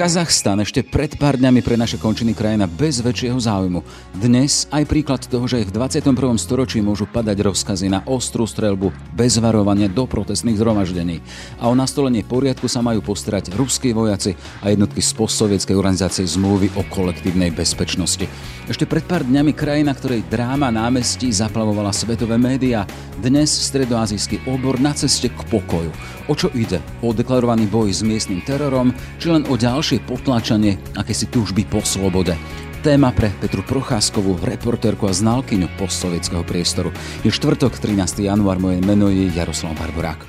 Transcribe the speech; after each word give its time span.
Kazachstan 0.00 0.64
ešte 0.64 0.80
pred 0.80 1.12
pár 1.20 1.36
dňami 1.36 1.60
pre 1.60 1.76
naše 1.76 2.00
končiny 2.00 2.32
krajina 2.32 2.64
bez 2.64 3.04
väčšieho 3.04 3.36
záujmu. 3.36 3.84
Dnes 4.16 4.64
aj 4.72 4.88
príklad 4.88 5.20
toho, 5.28 5.44
že 5.44 5.60
aj 5.60 5.68
v 5.68 5.76
21. 5.76 6.40
storočí 6.40 6.80
môžu 6.80 7.04
padať 7.04 7.44
rozkazy 7.44 7.92
na 7.92 8.00
ostrú 8.08 8.48
strelbu 8.48 8.96
bez 9.12 9.36
varovania 9.36 9.92
do 9.92 10.08
protestných 10.08 10.56
zhromaždení. 10.56 11.20
A 11.60 11.68
o 11.68 11.76
nastolenie 11.76 12.24
poriadku 12.24 12.64
sa 12.64 12.80
majú 12.80 13.12
postarať 13.12 13.52
ruskí 13.52 13.92
vojaci 13.92 14.40
a 14.64 14.72
jednotky 14.72 15.04
z 15.04 15.12
postsovietskej 15.20 15.76
organizácie 15.76 16.24
zmluvy 16.24 16.72
o 16.80 16.82
kolektívnej 16.88 17.52
bezpečnosti. 17.52 18.24
Ešte 18.72 18.88
pred 18.88 19.04
pár 19.04 19.28
dňami 19.28 19.52
krajina, 19.52 19.92
ktorej 19.92 20.24
dráma 20.32 20.72
námestí 20.72 21.28
zaplavovala 21.28 21.92
svetové 21.92 22.40
médiá, 22.40 22.88
dnes 23.20 23.52
stredoazijský 23.52 24.48
obor 24.48 24.80
na 24.80 24.96
ceste 24.96 25.28
k 25.28 25.44
pokoju. 25.52 25.92
O 26.30 26.32
čo 26.32 26.48
ide? 26.56 26.80
O 27.04 27.12
deklarovaný 27.12 27.68
boj 27.68 27.90
s 27.90 28.06
miestnym 28.06 28.40
terorom, 28.46 28.94
či 29.18 29.28
len 29.28 29.42
o 29.50 29.58
ďalšie 29.90 30.06
potlačanie 30.06 30.78
akési 30.94 31.26
túžby 31.26 31.66
po 31.66 31.82
slobode. 31.82 32.38
Téma 32.86 33.10
pre 33.10 33.26
Petru 33.42 33.58
Procházkovú, 33.66 34.38
reportérku 34.38 35.10
a 35.10 35.12
znalkyňu 35.12 35.66
postsovietského 35.82 36.46
priestoru. 36.46 36.94
Je 37.26 37.34
štvrtok, 37.34 37.74
13. 37.74 38.22
január, 38.22 38.62
moje 38.62 38.78
meno 38.86 39.10
je 39.10 39.26
Jaroslav 39.34 39.74
Barborák. 39.74 40.22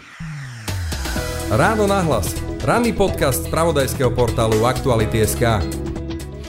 Ráno 1.54 1.86
nahlas. 1.86 2.34
Ranný 2.66 2.90
podcast 2.98 3.46
z 3.46 3.54
pravodajského 3.54 4.10
portálu 4.18 4.66
Aktuality.sk. 4.66 5.62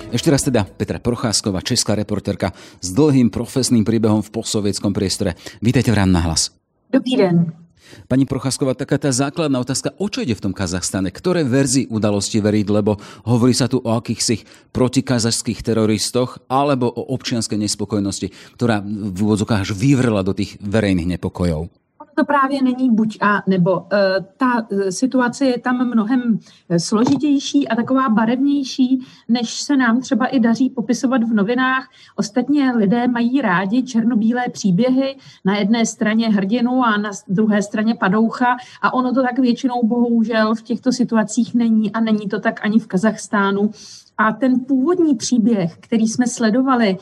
Ešte 0.08 0.28
raz 0.32 0.40
teda 0.48 0.64
Petra 0.64 0.96
Procházková, 0.96 1.60
česká 1.60 1.92
reportérka 1.92 2.56
s 2.80 2.96
dlhým 2.96 3.28
profesným 3.28 3.84
príbehom 3.84 4.24
v 4.24 4.32
postsovietskom 4.32 4.96
priestore. 4.96 5.36
Vítejte 5.60 5.92
v 5.92 6.00
Ráno 6.00 6.16
nahlas. 6.16 6.48
Dobrý 6.88 7.20
den. 7.20 7.61
Pani 8.06 8.24
Procházková, 8.24 8.78
taká 8.78 8.96
tá 8.96 9.10
základná 9.10 9.58
otázka, 9.60 9.92
o 9.98 10.06
čo 10.08 10.24
ide 10.24 10.38
v 10.38 10.44
tom 10.48 10.54
Kazachstane? 10.56 11.12
Ktoré 11.12 11.44
verzii 11.44 11.90
udalosti 11.90 12.40
veriť, 12.40 12.66
lebo 12.70 12.96
hovorí 13.28 13.52
sa 13.52 13.68
tu 13.68 13.82
o 13.82 13.90
akýchsi 13.92 14.44
protikazašských 14.72 15.60
teroristoch 15.60 16.40
alebo 16.48 16.88
o 16.88 17.02
občianskej 17.12 17.58
nespokojnosti, 17.60 18.56
ktorá 18.56 18.80
v 18.86 19.18
úvodzokách 19.18 19.68
až 19.68 19.70
vyvrela 19.74 20.24
do 20.24 20.32
tých 20.32 20.56
verejných 20.62 21.18
nepokojov? 21.18 21.81
To 22.14 22.24
právě 22.24 22.62
není 22.62 22.90
buď 22.90 23.18
a 23.20 23.42
nebo. 23.46 23.86
E, 23.92 24.24
ta 24.36 24.66
e, 24.70 24.92
situace 24.92 25.46
je 25.46 25.58
tam 25.58 25.88
mnohem 25.88 26.38
e, 26.68 26.78
složitější 26.78 27.68
a 27.68 27.76
taková 27.76 28.08
barevnější, 28.08 29.00
než 29.28 29.60
se 29.60 29.76
nám 29.76 30.00
třeba 30.00 30.26
i 30.26 30.40
daří 30.40 30.70
popisovat 30.70 31.22
v 31.22 31.34
novinách. 31.34 31.88
Ostatně 32.16 32.72
lidé 32.72 33.08
mají 33.08 33.40
rádi 33.40 33.82
černobílé 33.82 34.44
příběhy, 34.52 35.16
na 35.44 35.58
jedné 35.58 35.86
straně 35.86 36.28
hrdinu 36.28 36.84
a 36.84 36.96
na 36.96 37.10
druhé 37.28 37.62
straně 37.62 37.94
padoucha 37.94 38.56
a 38.82 38.94
ono 38.94 39.14
to 39.14 39.22
tak 39.22 39.38
většinou 39.38 39.80
bohužel 39.84 40.54
v 40.54 40.62
těchto 40.62 40.92
situacích 40.92 41.54
není 41.54 41.92
a 41.92 42.00
není 42.00 42.28
to 42.28 42.40
tak 42.40 42.60
ani 42.64 42.78
v 42.78 42.86
Kazachstánu. 42.86 43.70
A 44.18 44.32
ten 44.32 44.60
původní 44.60 45.14
příběh, 45.14 45.76
který 45.80 46.08
jsme 46.08 46.26
sledovali, 46.26 46.98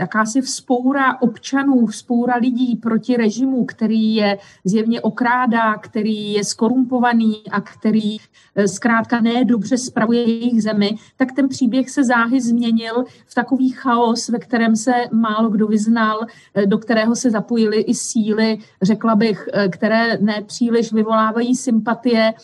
jakási 0.00 0.40
vzpoura 0.40 1.20
občanů, 1.20 1.86
vzpoura 1.86 2.36
lidí 2.36 2.76
proti 2.76 3.16
režimu, 3.16 3.64
který 3.64 4.14
je 4.14 4.38
zjevně 4.64 5.00
okrádá, 5.00 5.74
který 5.74 6.32
je 6.32 6.44
skorumpovaný 6.44 7.42
a 7.50 7.60
který 7.60 8.16
eh, 8.54 8.68
zkrátka 8.68 9.20
nedobře 9.20 9.78
spravuje 9.78 10.20
jejich 10.20 10.62
zemi, 10.62 10.96
tak 11.16 11.32
ten 11.32 11.48
příběh 11.48 11.90
se 11.90 12.04
záhy 12.04 12.40
změnil 12.40 13.04
v 13.26 13.34
takový 13.34 13.70
chaos, 13.70 14.28
ve 14.28 14.38
kterém 14.38 14.76
se 14.76 14.92
málo 15.12 15.50
kdo 15.50 15.66
vyznal, 15.66 16.20
eh, 16.54 16.66
do 16.66 16.78
kterého 16.78 17.16
se 17.16 17.30
zapojily 17.30 17.80
i 17.80 17.94
síly, 17.94 18.58
řekla 18.82 19.14
bych, 19.14 19.48
které 19.70 20.18
nepříliš 20.20 20.92
vyvolávají 20.92 21.54
sympatie, 21.54 22.34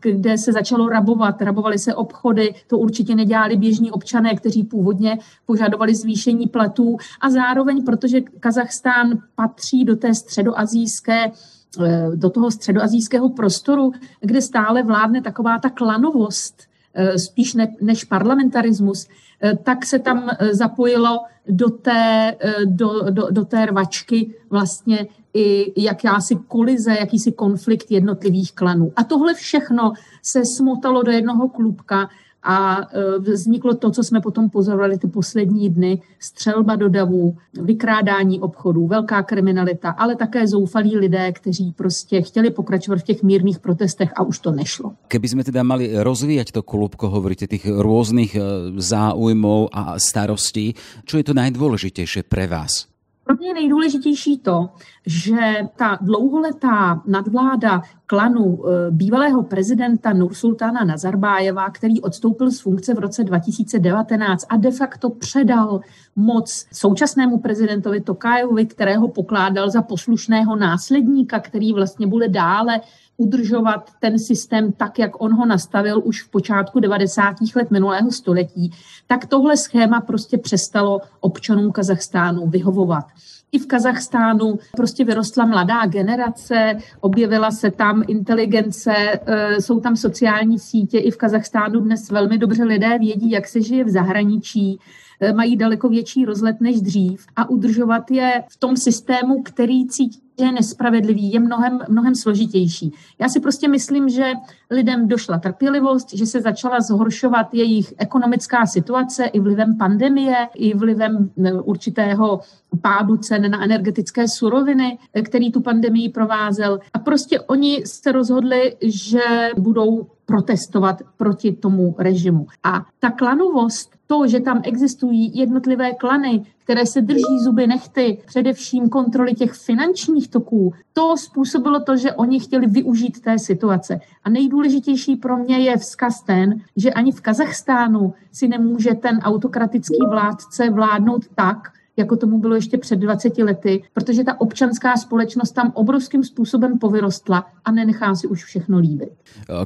kde 0.00 0.38
se 0.38 0.52
začalo 0.52 0.88
rabovat, 0.88 1.42
rabovaly 1.42 1.78
se 1.78 1.94
obchody, 1.94 2.54
to 2.66 2.78
určitě 2.78 3.14
nedělá 3.14 3.36
dělali 3.36 3.56
běžní 3.56 3.90
občané, 3.90 4.34
kteří 4.34 4.64
původně 4.64 5.18
požadovali 5.46 5.94
zvýšení 5.94 6.46
platů. 6.46 6.96
A 7.20 7.30
zároveň, 7.30 7.84
protože 7.84 8.20
Kazachstán 8.20 9.18
patří 9.34 9.84
do 9.84 9.96
té 9.96 10.14
středoazijské 10.14 11.15
eh, 11.24 12.10
do 12.14 12.30
toho 12.30 12.50
středoazijského 12.50 13.28
prostoru, 13.28 13.92
kde 14.20 14.42
stále 14.42 14.82
vládne 14.82 15.22
taková 15.22 15.58
ta 15.58 15.70
klanovost, 15.70 16.62
eh, 16.94 17.18
spíš 17.18 17.54
ne, 17.54 17.74
než 17.80 18.04
parlamentarismus, 18.04 19.06
eh, 19.06 19.56
tak 19.56 19.86
se 19.86 19.98
tam 19.98 20.30
zapojilo 20.50 21.18
do 21.48 21.70
té, 21.70 22.36
do, 22.64 23.10
do, 23.10 23.30
do 23.30 23.44
té 23.44 23.66
rvačky 23.66 24.34
vlastně 24.50 25.06
i 25.34 25.82
jakási 25.82 26.36
kolize, 26.48 26.90
jakýsi 26.90 27.32
konflikt 27.32 27.90
jednotlivých 27.90 28.52
klanů. 28.52 28.92
A 28.96 29.04
tohle 29.04 29.34
všechno 29.34 29.92
se 30.22 30.44
smotalo 30.44 31.02
do 31.02 31.10
jednoho 31.10 31.48
klubka, 31.48 32.08
a 32.46 32.80
e, 32.80 33.18
vzniklo 33.18 33.74
to, 33.74 33.90
co 33.90 34.02
jsme 34.02 34.20
potom 34.20 34.50
pozorovali 34.50 34.98
ty 34.98 35.06
poslední 35.06 35.70
dny, 35.70 36.02
střelba 36.18 36.76
do 36.76 36.88
davů, 36.88 37.36
vykrádání 37.62 38.40
obchodů, 38.40 38.86
velká 38.86 39.22
kriminalita, 39.22 39.90
ale 39.90 40.16
také 40.16 40.46
zoufalí 40.46 40.96
lidé, 40.96 41.32
kteří 41.32 41.72
prostě 41.76 42.22
chtěli 42.22 42.50
pokračovat 42.50 42.98
v 42.98 43.02
těch 43.02 43.22
mírných 43.22 43.58
protestech 43.58 44.12
a 44.16 44.22
už 44.22 44.38
to 44.38 44.50
nešlo. 44.50 44.92
Keby 45.08 45.28
jsme 45.28 45.44
teda 45.44 45.62
mali 45.62 45.90
rozvíjať 45.94 46.52
to 46.52 46.62
klubko, 46.62 47.08
hovoríte 47.10 47.46
těch 47.46 47.66
různých 47.66 48.34
e, 48.34 48.40
záujmů 48.76 49.68
a 49.72 49.98
starostí, 49.98 50.74
čo 51.04 51.16
je 51.16 51.24
to 51.24 51.34
nejdůležitější 51.34 52.22
pre 52.22 52.46
vás? 52.46 52.95
Pro 53.26 53.36
mě 53.36 53.48
je 53.48 53.54
nejdůležitější 53.54 54.38
to, 54.38 54.68
že 55.06 55.36
ta 55.76 55.98
dlouholetá 56.00 57.02
nadvláda 57.06 57.82
klanu 58.06 58.62
eh, 58.64 58.90
bývalého 58.90 59.42
prezidenta 59.42 60.12
Nursultana 60.12 60.84
Nazarbájeva, 60.84 61.70
který 61.70 62.00
odstoupil 62.00 62.50
z 62.50 62.60
funkce 62.60 62.94
v 62.94 62.98
roce 62.98 63.24
2019 63.24 64.46
a 64.48 64.56
de 64.56 64.70
facto 64.70 65.10
předal 65.10 65.80
moc 66.16 66.66
současnému 66.72 67.38
prezidentovi 67.38 68.00
Tokajevovi, 68.00 68.66
kterého 68.66 69.08
pokládal 69.08 69.70
za 69.70 69.82
poslušného 69.82 70.56
následníka, 70.56 71.40
který 71.40 71.72
vlastně 71.72 72.06
bude 72.06 72.28
dále 72.28 72.80
udržovat 73.16 73.90
ten 74.00 74.18
systém 74.18 74.72
tak, 74.72 74.98
jak 74.98 75.22
on 75.22 75.34
ho 75.34 75.46
nastavil 75.46 76.02
už 76.04 76.22
v 76.22 76.30
počátku 76.30 76.80
90. 76.80 77.34
let 77.56 77.70
minulého 77.70 78.10
století, 78.10 78.70
tak 79.06 79.26
tohle 79.26 79.56
schéma 79.56 80.00
prostě 80.00 80.38
přestalo 80.38 81.00
občanům 81.20 81.72
Kazachstánu 81.72 82.46
vyhovovat. 82.46 83.04
I 83.52 83.58
v 83.58 83.66
Kazachstánu 83.66 84.58
prostě 84.76 85.04
vyrostla 85.04 85.44
mladá 85.44 85.86
generace, 85.86 86.78
objevila 87.00 87.50
se 87.50 87.70
tam 87.70 88.04
inteligence, 88.08 88.92
e, 88.96 89.60
jsou 89.60 89.80
tam 89.80 89.96
sociální 89.96 90.58
sítě. 90.58 90.98
I 90.98 91.10
v 91.10 91.16
Kazachstánu 91.16 91.80
dnes 91.80 92.10
velmi 92.10 92.38
dobře 92.38 92.64
lidé 92.64 92.98
vědí, 92.98 93.30
jak 93.30 93.48
se 93.48 93.62
žije 93.62 93.84
v 93.84 93.88
zahraničí, 93.88 94.78
e, 95.20 95.32
mají 95.32 95.56
daleko 95.56 95.88
větší 95.88 96.24
rozlet 96.24 96.60
než 96.60 96.80
dřív 96.80 97.26
a 97.36 97.50
udržovat 97.50 98.10
je 98.10 98.44
v 98.48 98.56
tom 98.56 98.76
systému, 98.76 99.42
který 99.42 99.86
cítí 99.86 100.25
je 100.38 100.52
nespravedlivý, 100.52 101.32
je 101.32 101.40
mnohem, 101.40 101.80
mnohem 101.88 102.14
složitější. 102.14 102.92
Já 103.18 103.28
si 103.28 103.40
prostě 103.40 103.68
myslím, 103.68 104.08
že 104.08 104.32
lidem 104.70 105.08
došla 105.08 105.38
trpělivost, 105.38 106.14
že 106.14 106.26
se 106.26 106.40
začala 106.40 106.80
zhoršovat 106.80 107.54
jejich 107.54 107.94
ekonomická 107.98 108.66
situace 108.66 109.24
i 109.24 109.40
vlivem 109.40 109.76
pandemie, 109.78 110.48
i 110.54 110.74
vlivem 110.74 111.30
e, 111.44 111.52
určitého 111.52 112.40
pádu 112.82 113.16
cen 113.16 113.50
na 113.50 113.64
energetické 113.64 114.28
suroviny, 114.28 114.98
e, 115.14 115.22
který 115.22 115.52
tu 115.52 115.60
pandemii 115.60 116.08
provázel. 116.08 116.78
A 116.94 116.98
prostě 116.98 117.40
oni 117.40 117.82
se 117.86 118.12
rozhodli, 118.12 118.76
že 118.82 119.50
budou 119.58 120.06
protestovat 120.26 121.02
proti 121.16 121.52
tomu 121.52 121.94
režimu. 121.98 122.46
A 122.62 122.86
ta 122.98 123.10
klanovost, 123.10 123.90
to, 124.06 124.26
že 124.26 124.40
tam 124.40 124.60
existují 124.64 125.38
jednotlivé 125.38 125.92
klany, 125.92 126.42
které 126.66 126.86
se 126.86 127.02
drží 127.02 127.38
zuby 127.44 127.66
nechty, 127.66 128.22
především 128.26 128.88
kontroly 128.88 129.34
těch 129.34 129.52
finančních 129.52 130.28
toků, 130.28 130.72
to 130.92 131.16
způsobilo 131.16 131.80
to, 131.80 131.96
že 131.96 132.12
oni 132.12 132.40
chtěli 132.40 132.66
využít 132.66 133.20
té 133.20 133.38
situace. 133.38 134.00
A 134.24 134.30
nejdůležitější 134.30 135.16
pro 135.16 135.36
mě 135.36 135.58
je 135.58 135.76
vzkaz 135.76 136.22
ten, 136.22 136.54
že 136.76 136.92
ani 136.92 137.12
v 137.12 137.20
Kazachstánu 137.20 138.14
si 138.32 138.48
nemůže 138.48 138.94
ten 138.94 139.18
autokratický 139.18 140.06
vládce 140.10 140.70
vládnout 140.70 141.22
tak, 141.34 141.58
jako 141.96 142.16
tomu 142.16 142.38
bylo 142.38 142.54
ještě 142.54 142.78
před 142.78 142.96
20 142.96 143.38
lety, 143.38 143.82
protože 143.94 144.24
ta 144.24 144.40
občanská 144.40 144.96
společnost 144.96 145.52
tam 145.52 145.72
obrovským 145.74 146.24
způsobem 146.24 146.78
povyrostla 146.78 147.46
a 147.64 147.72
nenechá 147.72 148.14
si 148.14 148.26
už 148.26 148.44
všechno 148.44 148.78
líbit. 148.78 149.10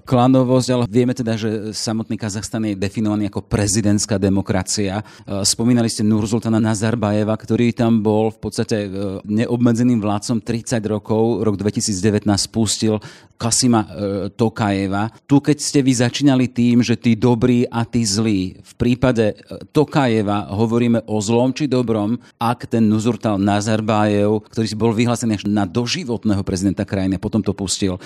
Klanovosť, 0.04 0.68
ale 0.70 0.84
vieme 0.90 1.14
teda, 1.14 1.36
že 1.36 1.72
samotný 1.72 2.18
Kazachstan 2.18 2.64
je 2.64 2.74
definovaný 2.76 3.24
jako 3.24 3.40
prezidentská 3.40 4.18
demokracia. 4.18 5.02
Spomínali 5.42 5.90
ste 5.90 6.02
Nurzultana 6.02 6.60
Nazarbajeva, 6.60 7.36
ktorý 7.36 7.72
tam 7.72 8.02
bol 8.02 8.30
v 8.30 8.38
podstate 8.38 8.76
e, 8.86 8.88
neobmedzeným 9.24 10.00
vládcom 10.00 10.40
30 10.42 10.80
rokov. 10.86 11.44
Rok 11.44 11.56
2019 11.56 12.26
spustil 12.36 13.00
Kasima 13.40 13.80
e, 13.80 13.88
Tokajeva. 14.36 15.08
Tu, 15.24 15.40
keď 15.40 15.56
ste 15.56 15.80
vy 15.80 15.96
začínali 15.96 16.52
tým, 16.52 16.84
že 16.84 17.00
tí 17.00 17.16
dobrí 17.16 17.64
a 17.64 17.88
tí 17.88 18.04
zlí, 18.04 18.60
v 18.60 18.72
prípade 18.76 19.32
e, 19.32 19.34
Tokajeva 19.72 20.52
hovoríme 20.52 21.08
o 21.08 21.16
zlom 21.24 21.56
či 21.56 21.64
dobrom, 21.64 22.20
ak 22.36 22.68
ten 22.68 22.84
Nuzurtal 22.84 23.40
Nazarbájev, 23.40 24.44
ktorý 24.44 24.66
bol 24.76 24.92
vyhlásený 24.92 25.40
až 25.40 25.44
na 25.48 25.64
doživotného 25.64 26.44
prezidenta 26.44 26.84
krajiny, 26.84 27.16
potom 27.16 27.40
to 27.40 27.56
pustil, 27.56 27.96
e, 27.96 28.00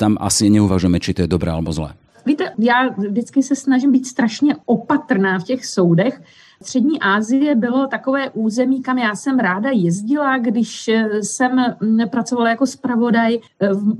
tam 0.00 0.16
asi 0.16 0.48
neuvažujeme, 0.48 0.96
či 0.96 1.12
to 1.12 1.28
je 1.28 1.28
dobré 1.28 1.52
alebo 1.52 1.68
zlé. 1.68 1.92
Víte, 2.24 2.56
já 2.58 2.88
vždycky 2.88 3.42
se 3.42 3.56
snažím 3.56 3.92
být 3.92 4.06
strašně 4.06 4.56
opatrná 4.64 5.38
v 5.38 5.44
těch 5.44 5.66
soudech, 5.66 6.22
Střední 6.64 7.00
Asie 7.00 7.54
bylo 7.54 7.86
takové 7.86 8.30
území, 8.30 8.82
kam 8.82 8.98
já 8.98 9.14
jsem 9.14 9.38
ráda 9.38 9.70
jezdila, 9.70 10.38
když 10.38 10.90
jsem 11.20 11.50
pracovala 12.10 12.48
jako 12.48 12.66
zpravodaj 12.66 13.38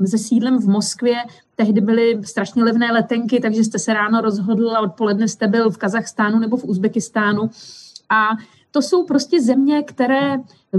se 0.06 0.18
sídlem 0.18 0.58
v 0.58 0.66
Moskvě. 0.68 1.16
Tehdy 1.56 1.80
byly 1.80 2.20
strašně 2.22 2.64
levné 2.64 2.92
letenky, 2.92 3.40
takže 3.40 3.64
jste 3.64 3.78
se 3.78 3.94
ráno 3.94 4.20
rozhodl 4.20 4.70
a 4.70 4.80
odpoledne 4.80 5.28
jste 5.28 5.48
byl 5.48 5.70
v 5.70 5.78
Kazachstánu 5.78 6.38
nebo 6.38 6.56
v 6.56 6.64
Uzbekistánu. 6.64 7.50
A 8.10 8.28
to 8.70 8.82
jsou 8.82 9.06
prostě 9.06 9.42
země, 9.42 9.82
které 9.82 10.36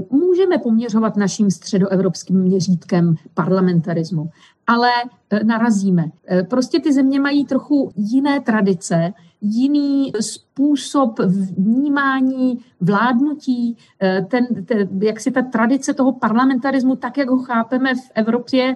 můžeme 0.09 0.57
poměřovat 0.57 1.17
naším 1.17 1.51
středoevropským 1.51 2.41
měřítkem 2.41 3.15
parlamentarismu, 3.33 4.29
ale 4.67 4.89
e, 5.29 5.43
narazíme. 5.43 6.05
E, 6.31 6.43
prostě 6.43 6.79
ty 6.79 6.93
země 6.93 7.19
mají 7.19 7.45
trochu 7.45 7.91
jiné 7.95 8.39
tradice, 8.39 9.13
jiný 9.41 10.11
způsob 10.21 11.19
vnímání 11.57 12.59
vládnutí, 12.81 13.77
ten, 14.29 14.65
ten, 14.65 14.89
jak 15.01 15.19
si 15.19 15.31
ta 15.31 15.41
tradice 15.41 15.93
toho 15.93 16.11
parlamentarismu, 16.11 16.95
tak 16.95 17.17
jak 17.17 17.29
ho 17.29 17.37
chápeme 17.37 17.95
v 17.95 18.11
Evropě, 18.15 18.75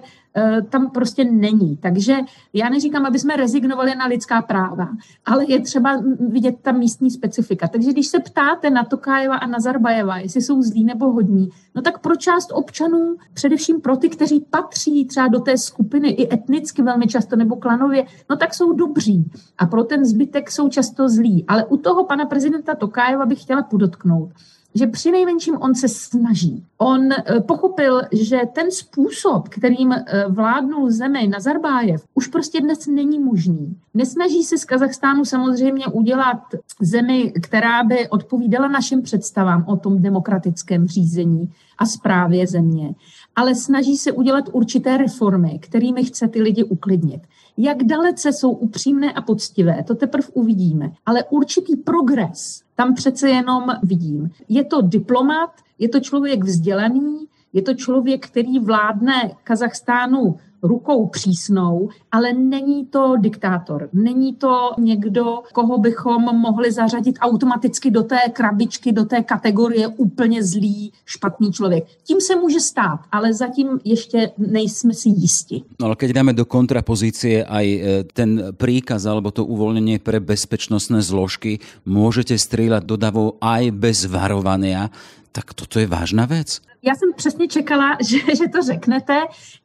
tam 0.68 0.90
prostě 0.90 1.24
není. 1.24 1.76
Takže 1.76 2.16
já 2.52 2.68
neříkám, 2.68 3.06
aby 3.06 3.18
jsme 3.18 3.36
rezignovali 3.36 3.94
na 3.94 4.06
lidská 4.06 4.42
práva, 4.42 4.88
ale 5.26 5.44
je 5.48 5.60
třeba 5.60 6.02
vidět 6.28 6.56
tam 6.62 6.78
místní 6.78 7.10
specifika. 7.10 7.68
Takže 7.68 7.92
když 7.92 8.06
se 8.06 8.18
ptáte 8.20 8.70
na 8.70 8.84
Tokájeva 8.84 9.36
a 9.36 9.46
Nazarbajeva, 9.46 10.18
jestli 10.18 10.42
jsou 10.42 10.62
zlí 10.62 10.84
nebo 10.84 11.12
hodní, 11.12 11.48
no 11.74 11.82
tak 11.82 11.98
pro 11.98 12.16
část 12.16 12.52
občanů, 12.52 13.16
především 13.34 13.80
pro 13.80 13.96
ty, 13.96 14.08
kteří 14.08 14.46
patří 14.50 15.04
třeba 15.04 15.28
do 15.28 15.40
té 15.40 15.58
skupiny 15.58 16.08
i 16.08 16.34
etnicky 16.34 16.82
velmi 16.82 17.06
často 17.06 17.36
nebo 17.36 17.56
klanově, 17.56 18.04
no 18.30 18.36
tak 18.36 18.54
jsou 18.54 18.72
dobří. 18.72 19.30
A 19.58 19.66
pro 19.66 19.84
ten 19.84 20.04
zbytek 20.04 20.50
jsou 20.50 20.68
často 20.68 21.08
zlí. 21.08 21.44
Ale 21.48 21.64
u 21.64 21.76
toho 21.76 22.04
pana 22.04 22.24
prezidenta 22.24 22.74
Tokájeva 22.74 23.26
bych 23.26 23.42
chtěla 23.42 23.62
podotknout, 23.62 24.30
že 24.74 24.86
při 24.86 25.10
nejmenším 25.10 25.56
on 25.56 25.74
se 25.74 25.88
snaží. 25.88 26.64
On 26.78 27.12
eh, 27.12 27.40
pochopil, 27.40 28.02
že 28.12 28.40
ten 28.52 28.70
způsob, 28.70 29.48
kterým 29.48 29.92
eh, 29.92 30.24
vládnul 30.28 30.90
zemi 30.90 31.28
Nazarbájev, 31.28 32.04
už 32.14 32.26
prostě 32.26 32.60
dnes 32.60 32.86
není 32.86 33.18
možný. 33.18 33.76
Nesnaží 33.94 34.42
se 34.42 34.58
z 34.58 34.64
Kazachstánu 34.64 35.24
samozřejmě 35.24 35.86
udělat 35.86 36.40
zemi, 36.80 37.32
která 37.42 37.84
by 37.84 38.08
odpovídala 38.08 38.68
našim 38.68 39.02
představám 39.02 39.64
o 39.68 39.76
tom 39.76 40.02
demokratickém 40.02 40.86
řízení 40.86 41.52
a 41.78 41.86
správě 41.86 42.46
země, 42.46 42.94
ale 43.36 43.54
snaží 43.54 43.96
se 43.96 44.12
udělat 44.12 44.44
určité 44.52 44.96
reformy, 44.96 45.58
kterými 45.62 46.04
chce 46.04 46.28
ty 46.28 46.42
lidi 46.42 46.64
uklidnit. 46.64 47.22
Jak 47.56 47.84
dalece 47.84 48.32
jsou 48.32 48.50
upřímné 48.50 49.12
a 49.12 49.22
poctivé, 49.22 49.84
to 49.86 49.94
teprve 49.94 50.28
uvidíme. 50.32 50.92
Ale 51.06 51.24
určitý 51.24 51.76
progres 51.76 52.62
tam 52.76 52.94
přece 52.94 53.28
jenom 53.28 53.64
vidím. 53.82 54.30
Je 54.48 54.64
to 54.64 54.80
diplomat, 54.82 55.50
je 55.78 55.88
to 55.88 56.00
člověk 56.00 56.44
vzdělaný, 56.44 57.26
je 57.52 57.62
to 57.62 57.74
člověk, 57.74 58.26
který 58.26 58.58
vládne 58.58 59.30
Kazachstánu 59.44 60.36
rukou 60.62 61.06
přísnou, 61.06 61.88
ale 62.12 62.32
není 62.32 62.86
to 62.86 63.16
diktátor. 63.16 63.88
Není 63.92 64.34
to 64.34 64.70
někdo, 64.78 65.42
koho 65.52 65.78
bychom 65.78 66.22
mohli 66.22 66.72
zařadit 66.72 67.18
automaticky 67.20 67.90
do 67.90 68.02
té 68.02 68.18
krabičky, 68.32 68.92
do 68.92 69.04
té 69.04 69.22
kategorie 69.22 69.88
úplně 69.88 70.44
zlý, 70.44 70.92
špatný 71.06 71.52
člověk. 71.52 71.84
Tím 72.04 72.20
se 72.20 72.36
může 72.36 72.60
stát, 72.60 73.00
ale 73.12 73.34
zatím 73.34 73.80
ještě 73.84 74.30
nejsme 74.38 74.94
si 74.94 75.08
jisti. 75.08 75.62
No 75.80 75.86
ale 75.86 75.96
keď 75.96 76.12
dáme 76.12 76.32
do 76.32 76.44
kontrapozície 76.44 77.44
aj 77.44 77.66
e, 77.66 77.78
ten 78.12 78.52
príkaz 78.52 79.08
alebo 79.08 79.32
to 79.32 79.44
uvoľnenie 79.48 79.98
pre 79.98 80.20
bezpečnostné 80.20 81.00
zložky, 81.00 81.64
môžete 81.88 82.36
strieľať 82.36 82.82
do 82.84 82.96
davov 83.00 83.40
aj 83.40 83.72
bez 83.72 84.04
varovania, 84.04 84.92
tak 85.32 85.54
toto 85.54 85.78
je 85.78 85.86
vážná 85.86 86.26
věc. 86.26 86.60
Já 86.82 86.94
jsem 86.94 87.08
přesně 87.16 87.48
čekala, 87.48 87.96
že, 88.08 88.18
že 88.18 88.48
to 88.48 88.62
řeknete. 88.62 89.14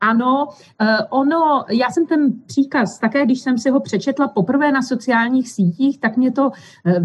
Ano, 0.01 0.47
uh, 0.81 0.87
ono, 1.09 1.65
já 1.69 1.89
jsem 1.89 2.05
ten 2.05 2.33
příkaz 2.45 2.99
také, 2.99 3.25
když 3.25 3.41
jsem 3.41 3.57
si 3.57 3.69
ho 3.69 3.79
přečetla 3.79 4.27
poprvé 4.27 4.71
na 4.71 4.81
sociálních 4.81 5.49
sítích, 5.49 5.99
tak 5.99 6.17
mě 6.17 6.31
to 6.31 6.47
uh, 6.47 6.53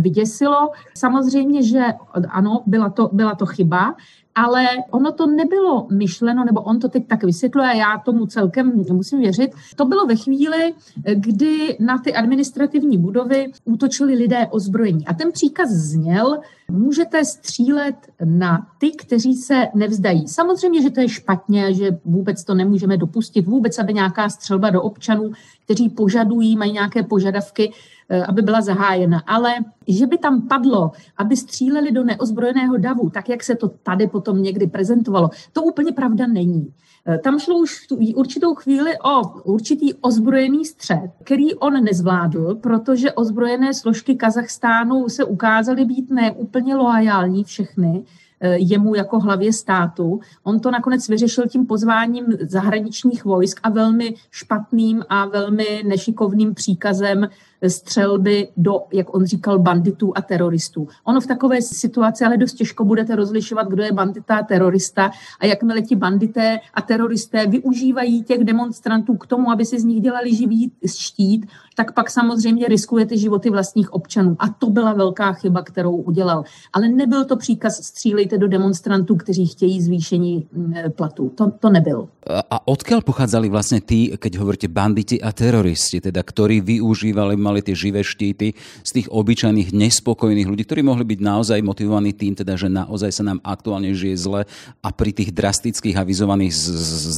vyděsilo. 0.03 0.71
Samozřejmě, 0.95 1.63
že 1.63 1.85
ano, 2.29 2.63
byla 2.67 2.91
to, 2.91 3.11
byla 3.13 3.35
to 3.35 3.47
chyba, 3.47 3.95
ale 4.35 4.67
ono 4.91 5.13
to 5.13 5.27
nebylo 5.27 5.87
myšleno, 5.93 6.45
nebo 6.45 6.61
on 6.61 6.79
to 6.79 6.89
teď 6.89 7.07
tak 7.07 7.25
vysvětluje 7.25 7.69
a 7.69 7.73
já 7.73 7.99
tomu 8.05 8.27
celkem 8.27 8.73
musím 8.93 9.21
věřit. 9.21 9.51
To 9.77 9.85
bylo 9.85 10.07
ve 10.07 10.17
chvíli, 10.17 10.75
kdy 11.15 11.77
na 11.81 11.99
ty 11.99 12.15
administrativní 12.15 12.99
budovy 12.99 13.53
útočili 13.65 14.15
lidé 14.15 14.47
ozbrojení. 14.51 15.07
A 15.07 15.15
ten 15.15 15.33
příkaz 15.33 15.71
zněl, 15.71 16.39
můžete 16.71 17.25
střílet 17.25 17.95
na 18.25 18.67
ty, 18.79 18.91
kteří 18.91 19.35
se 19.35 19.69
nevzdají. 19.75 20.29
Samozřejmě, 20.29 20.83
že 20.83 20.91
to 20.91 21.01
je 21.01 21.09
špatně, 21.09 21.75
že 21.75 21.99
vůbec 22.05 22.45
to 22.45 22.55
nemůžeme 22.55 22.97
dopustit, 22.97 23.47
vůbec, 23.47 23.79
aby 23.79 23.95
nějaká 23.95 24.29
střelba 24.29 24.71
do 24.71 24.83
občanů, 24.83 25.33
kteří 25.65 25.89
požadují, 25.89 26.57
mají 26.57 26.73
nějaké 26.73 27.03
požadavky, 27.03 27.73
Eh, 28.13 28.25
aby 28.25 28.43
byla 28.43 28.61
zahájena. 28.61 29.23
Ale 29.27 29.55
že 29.89 30.07
by 30.07 30.19
tam 30.19 30.49
padlo, 30.49 30.91
aby 31.17 31.37
stříleli 31.37 31.93
do 31.93 32.05
neozbrojeného 32.05 32.77
davu, 32.77 33.11
tak 33.11 33.29
jak 33.29 33.45
se 33.45 33.55
to 33.55 33.69
tady 33.69 34.07
potom 34.07 34.43
někdy 34.43 34.67
prezentovalo, 34.67 35.31
to 35.53 35.63
úplně 35.63 35.93
pravda 35.93 36.27
není. 36.27 36.73
Eh, 37.07 37.19
tam 37.19 37.39
šlo 37.39 37.59
už 37.59 37.87
tu 37.87 37.97
určitou 37.97 38.55
chvíli 38.55 38.99
o 38.99 39.43
určitý 39.43 39.95
ozbrojený 39.95 40.65
střed, 40.65 41.11
který 41.25 41.55
on 41.55 41.85
nezvládl, 41.85 42.55
protože 42.55 43.13
ozbrojené 43.13 43.75
složky 43.75 44.15
Kazachstánu 44.15 45.09
se 45.09 45.25
ukázaly 45.25 45.85
být 45.85 46.11
neúplně 46.11 46.60
loajální 46.69 47.45
všechny, 47.45 48.05
eh, 48.41 48.57
jemu 48.59 48.95
jako 48.95 49.21
hlavě 49.21 49.53
státu. 49.53 50.21
On 50.43 50.61
to 50.61 50.71
nakonec 50.71 51.09
vyřešil 51.09 51.45
tím 51.49 51.67
pozváním 51.67 52.25
zahraničních 52.41 53.25
vojsk 53.25 53.61
a 53.63 53.71
velmi 53.71 54.15
špatným 54.31 55.05
a 55.09 55.27
velmi 55.27 55.83
nešikovným 55.87 56.55
příkazem 56.55 57.29
střelby 57.69 58.49
do, 58.57 58.81
jak 58.93 59.15
on 59.15 59.27
říkal, 59.27 59.59
banditů 59.59 60.13
a 60.15 60.23
teroristů. 60.23 60.89
Ono 61.05 61.21
v 61.21 61.27
takové 61.27 61.63
situaci 61.63 62.25
ale 62.25 62.37
dost 62.37 62.53
těžko 62.53 62.85
budete 62.85 63.17
rozlišovat, 63.17 63.69
kdo 63.69 63.83
je 63.83 63.93
bandita 63.93 64.37
a 64.37 64.43
terorista 64.43 65.11
a 65.41 65.47
jakmile 65.47 65.83
ti 65.83 65.97
bandité 65.97 66.59
a 66.75 66.83
teroristé 66.83 67.47
využívají 67.47 68.23
těch 68.23 68.45
demonstrantů 68.45 69.17
k 69.17 69.27
tomu, 69.27 69.51
aby 69.51 69.65
si 69.65 69.81
z 69.81 69.85
nich 69.85 70.01
dělali 70.01 70.35
živý 70.35 70.73
štít, 70.87 71.47
tak 71.75 71.93
pak 71.95 72.11
samozřejmě 72.11 72.69
riskujete 72.69 73.17
životy 73.17 73.51
vlastních 73.51 73.93
občanů. 73.93 74.37
A 74.39 74.49
to 74.49 74.71
byla 74.71 74.93
velká 74.93 75.33
chyba, 75.33 75.63
kterou 75.63 75.97
udělal. 75.97 76.45
Ale 76.73 76.89
nebyl 76.89 77.25
to 77.25 77.37
příkaz 77.37 77.83
střílejte 77.83 78.39
do 78.39 78.49
demonstrantů, 78.49 79.17
kteří 79.17 79.47
chtějí 79.47 79.83
zvýšení 79.83 80.47
mm, 80.53 80.75
platů. 80.97 81.33
To, 81.35 81.51
to 81.51 81.71
nebyl. 81.71 82.09
A 82.51 82.69
odkiaľ 82.69 83.01
pochádzali 83.01 83.49
vlastně 83.49 83.81
tí, 83.81 84.13
keď 84.19 84.37
hovoríte 84.39 84.69
banditi 84.69 85.21
a 85.21 85.33
teroristi, 85.33 86.01
teda, 86.01 86.23
ktorí 86.23 86.61
využívali 86.61 87.37
mali 87.51 87.67
tie 87.67 87.75
živé 87.75 88.07
štíty 88.07 88.55
z 88.87 88.91
tých 88.95 89.11
obyčajných 89.11 89.75
nespokojných 89.75 90.47
ľudí, 90.47 90.63
ktorí 90.63 90.87
mohli 90.87 91.03
byť 91.03 91.21
naozaj 91.21 91.59
motivovaní 91.67 92.15
tým, 92.15 92.39
teda, 92.39 92.55
že 92.55 92.71
naozaj 92.71 93.11
sa 93.11 93.27
nám 93.27 93.43
aktuálne 93.43 93.91
žije 93.91 94.17
zle 94.17 94.41
a 94.81 94.89
pri 94.95 95.11
tých 95.11 95.35
drastických 95.35 95.99
avizovaných 95.99 96.55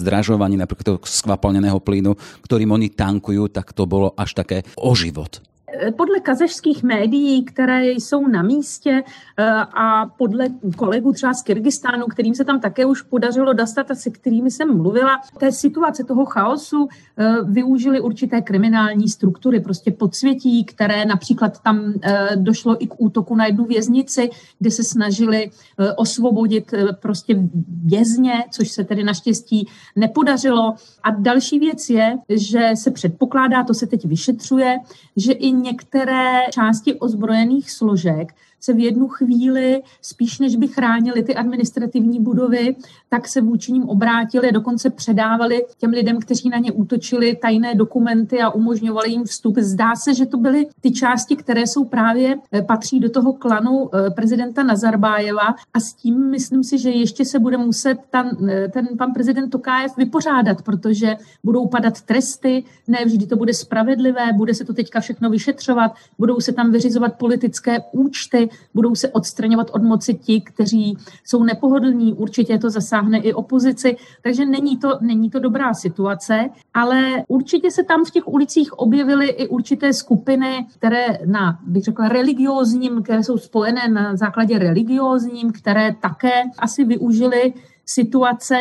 zdražovaní 0.01 0.57
napríklad 0.57 0.97
toho 0.97 0.99
skvapalneného 1.05 1.77
plynu, 1.77 2.17
ktorým 2.41 2.73
oni 2.73 2.89
tankujú, 2.89 3.53
tak 3.53 3.77
to 3.77 3.85
bolo 3.85 4.17
až 4.17 4.33
také 4.33 4.65
o 4.81 4.97
život. 4.97 5.51
Podle 5.97 6.21
kazašských 6.21 6.83
médií, 6.83 7.45
které 7.45 7.87
jsou 7.87 8.29
na 8.29 8.43
místě 8.43 9.02
eh, 9.38 9.45
a 9.75 10.07
podle 10.07 10.47
kolegů 10.76 11.12
třeba 11.12 11.35
z 11.35 11.43
Kyrgyzstánu, 11.43 12.07
kterým 12.07 12.35
se 12.35 12.45
tam 12.45 12.61
také 12.61 12.87
už 12.87 13.02
podařilo 13.02 13.52
dostat 13.52 13.91
a 13.91 13.95
se 13.95 14.11
kterými 14.11 14.50
jsem 14.50 14.76
mluvila, 14.76 15.21
té 15.38 15.52
situace 15.52 16.05
toho 16.05 16.25
chaosu 16.25 16.88
eh, 17.17 17.35
využili 17.45 18.00
určité 18.00 18.41
kriminální 18.41 19.09
struktury, 19.09 19.61
prostě 19.61 19.91
podsvětí, 19.91 20.64
které 20.64 21.05
například 21.05 21.62
tam 21.62 21.93
eh, 22.02 22.29
došlo 22.37 22.85
i 22.85 22.87
k 22.87 22.95
útoku 22.99 23.35
na 23.35 23.47
jednu 23.47 23.64
věznici, 23.64 24.31
kde 24.59 24.71
se 24.71 24.85
snažili 24.85 25.50
osvobodit 25.97 26.75
prostě 27.00 27.37
vězně, 27.85 28.45
což 28.50 28.71
se 28.71 28.85
tedy 28.85 29.05
naštěstí 29.05 29.69
nepodařilo. 29.97 30.75
A 31.02 31.11
další 31.11 31.59
věc 31.59 31.91
je, 31.91 32.19
že 32.29 32.71
se 32.75 32.91
předpokládá, 32.91 33.64
to 33.64 33.75
se 33.75 33.87
teď 33.87 34.05
vyšetřuje, 34.05 34.79
že 35.17 35.33
i 35.33 35.52
některé 35.62 36.40
části 36.50 36.95
ozbrojených 36.95 37.71
složek 37.71 38.35
se 38.64 38.73
v 38.73 38.78
jednu 38.78 39.09
chvíli, 39.09 39.83
spíš 40.02 40.38
než 40.38 40.57
by 40.57 40.69
chránili 40.69 41.23
ty 41.23 41.35
administrativní 41.35 42.21
budovy, 42.21 42.76
tak 43.09 43.28
se 43.28 43.40
vůči 43.40 43.73
ním 43.73 43.88
obrátili, 43.88 44.52
dokonce 44.52 44.90
předávali 44.90 45.64
těm 45.78 45.90
lidem, 45.90 46.21
kteří 46.21 46.49
na 46.49 46.59
ně 46.59 46.73
útočili, 46.73 47.37
tajné 47.37 47.75
dokumenty 47.75 48.40
a 48.40 48.50
umožňovali 48.50 49.11
jim 49.11 49.25
vstup. 49.25 49.59
Zdá 49.59 49.95
se, 49.95 50.14
že 50.14 50.26
to 50.26 50.37
byly 50.37 50.66
ty 50.81 50.90
části, 50.90 51.37
které 51.37 51.66
jsou 51.66 51.85
právě, 51.85 52.37
eh, 52.52 52.62
patří 52.62 53.00
do 53.00 53.11
toho 53.11 53.33
klanu 53.33 53.90
eh, 53.95 54.11
prezidenta 54.11 54.62
Nazarbájeva 54.62 55.54
a 55.75 55.81
s 55.81 55.92
tím 55.92 56.31
myslím 56.31 56.64
si, 56.64 56.78
že 56.78 56.90
ještě 56.90 57.25
se 57.25 57.38
bude 57.38 57.57
muset 57.57 57.99
ten, 58.11 58.50
eh, 58.50 58.69
ten 58.69 58.88
pan 58.99 59.12
prezident 59.12 59.50
Tokájev 59.50 59.97
vypořádat, 59.97 60.62
protože 60.62 61.16
budou 61.45 61.66
padat 61.66 62.00
tresty, 62.00 62.64
ne 62.88 63.04
vždy 63.04 63.26
to 63.26 63.37
bude 63.37 63.54
spravedlivé, 63.54 64.33
bude 64.33 64.54
se 64.54 64.64
to 64.64 64.75
teďka 64.75 65.00
všechno 65.00 65.31
vyšetřovat, 65.31 65.92
budou 66.19 66.40
se 66.40 66.52
tam 66.52 66.73
vyřizovat 66.73 67.19
politické 67.19 67.78
účty, 67.92 68.49
budou 68.75 68.94
se 68.94 69.09
odstraňovat 69.09 69.71
od 69.73 69.82
moci 69.82 70.14
ti, 70.14 70.40
kteří 70.40 70.97
jsou 71.25 71.42
nepohodlní, 71.42 72.14
určitě 72.14 72.59
to 72.59 72.71
zasáhne 72.71 73.18
i 73.18 73.32
opozici, 73.32 73.97
takže 74.23 74.47
není 74.47 74.76
to, 74.76 74.99
není 75.00 75.30
to 75.30 75.38
dobrá 75.38 75.75
situace, 75.75 76.49
ale 76.75 77.25
určitě 77.28 77.71
se 77.71 77.85
tam 77.85 78.04
v 78.04 78.11
těch 78.11 78.28
ulicích 78.28 78.73
objevily 78.73 79.28
i 79.28 79.49
určité 79.49 79.92
skupiny, 79.92 80.66
které 80.75 81.06
na, 81.26 81.59
bych 81.66 81.85
řekla, 81.85 82.09
religiózním, 82.09 83.02
které 83.02 83.23
jsou 83.23 83.38
spojené 83.38 83.88
na 83.88 84.16
základě 84.16 84.59
religiózním, 84.59 85.52
které 85.52 85.94
také 86.00 86.42
asi 86.59 86.85
využili 86.85 87.52
situace, 87.87 88.57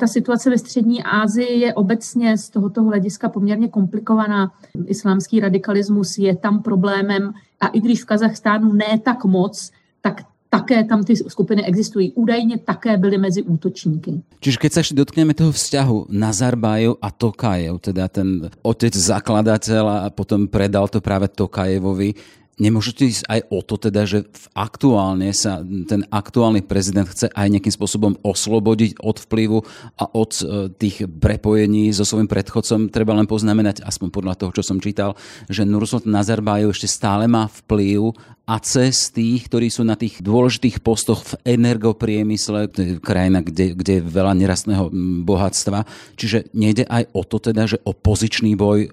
ta 0.00 0.06
situace 0.06 0.50
ve 0.50 0.58
střední 0.58 1.02
Asii 1.02 1.60
je 1.60 1.74
obecně 1.74 2.38
z 2.38 2.50
tohoto 2.50 2.82
hlediska 2.82 3.28
poměrně 3.28 3.68
komplikovaná. 3.68 4.52
Islámský 4.86 5.40
radikalismus 5.40 6.18
je 6.18 6.36
tam 6.36 6.62
problémem 6.62 7.32
a 7.60 7.66
i 7.66 7.80
když 7.80 8.02
v 8.02 8.06
Kazachstánu 8.06 8.72
ne 8.72 8.98
tak 9.02 9.24
moc, 9.24 9.70
tak 10.00 10.22
také 10.50 10.84
tam 10.84 11.04
ty 11.04 11.16
skupiny 11.16 11.64
existují. 11.64 12.12
Údajně 12.12 12.58
také 12.58 12.96
byly 12.96 13.18
mezi 13.18 13.42
útočníky. 13.42 14.24
Čiže 14.40 14.58
keď 14.58 14.70
sa 14.72 14.80
ešte 14.80 14.96
dotkneme 14.96 15.36
toho 15.36 15.52
vzťahu 15.52 16.08
Nazarbájev 16.08 16.96
a 17.04 17.08
Tokajev, 17.12 17.74
teda 17.84 18.08
ten 18.08 18.48
otec 18.64 18.96
zakladateľ 18.96 19.84
a 19.84 20.08
potom 20.08 20.48
predal 20.48 20.88
to 20.88 21.04
práve 21.04 21.28
Tokajevovi, 21.28 22.16
Nemôžete 22.58 23.06
ísť 23.06 23.24
aj 23.30 23.40
o 23.54 23.62
to 23.62 23.78
teda, 23.78 24.02
že 24.02 24.26
aktuálne 24.50 25.30
sa 25.30 25.62
ten 25.62 26.02
aktuálny 26.10 26.66
prezident 26.66 27.06
chce 27.06 27.30
aj 27.30 27.46
nejakým 27.54 27.70
spôsobom 27.70 28.18
oslobodiť 28.26 28.98
od 28.98 29.16
vplyvu 29.22 29.58
a 29.94 30.04
od 30.10 30.32
e, 30.42 30.42
tých 30.74 31.06
prepojení 31.06 31.94
so 31.94 32.02
svojím 32.02 32.26
predchodcom. 32.26 32.90
Treba 32.90 33.14
len 33.14 33.30
poznamenať, 33.30 33.86
aspoň 33.86 34.08
podľa 34.10 34.34
toho, 34.34 34.50
čo 34.58 34.66
som 34.66 34.82
čítal, 34.82 35.14
že 35.46 35.62
Nursultan 35.62 36.10
Nazarbájev 36.10 36.74
ešte 36.74 36.90
stále 36.90 37.30
má 37.30 37.46
vplyv 37.46 38.10
a 38.48 38.58
cez 38.58 39.14
tých, 39.14 39.46
ktorí 39.46 39.70
sú 39.70 39.86
na 39.86 39.94
tých 39.94 40.18
dôležitých 40.18 40.82
postoch 40.82 41.22
v 41.22 41.38
energopriemysle, 41.46 42.72
to 42.74 42.78
je 42.80 42.92
krajina, 42.98 43.44
kde, 43.44 43.76
kde 43.78 44.00
je 44.00 44.06
veľa 44.08 44.34
nerastného 44.34 44.90
bohatstva. 45.22 45.86
Čiže 46.18 46.50
nejde 46.58 46.88
aj 46.90 47.06
o 47.14 47.22
to 47.22 47.38
teda, 47.38 47.70
že 47.70 47.78
opozičný 47.86 48.58
boj 48.58 48.88
e, 48.88 48.90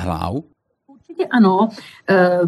hlav? 0.00 0.51
Určitě 1.12 1.28
ano. 1.30 1.68
Eh, 2.10 2.40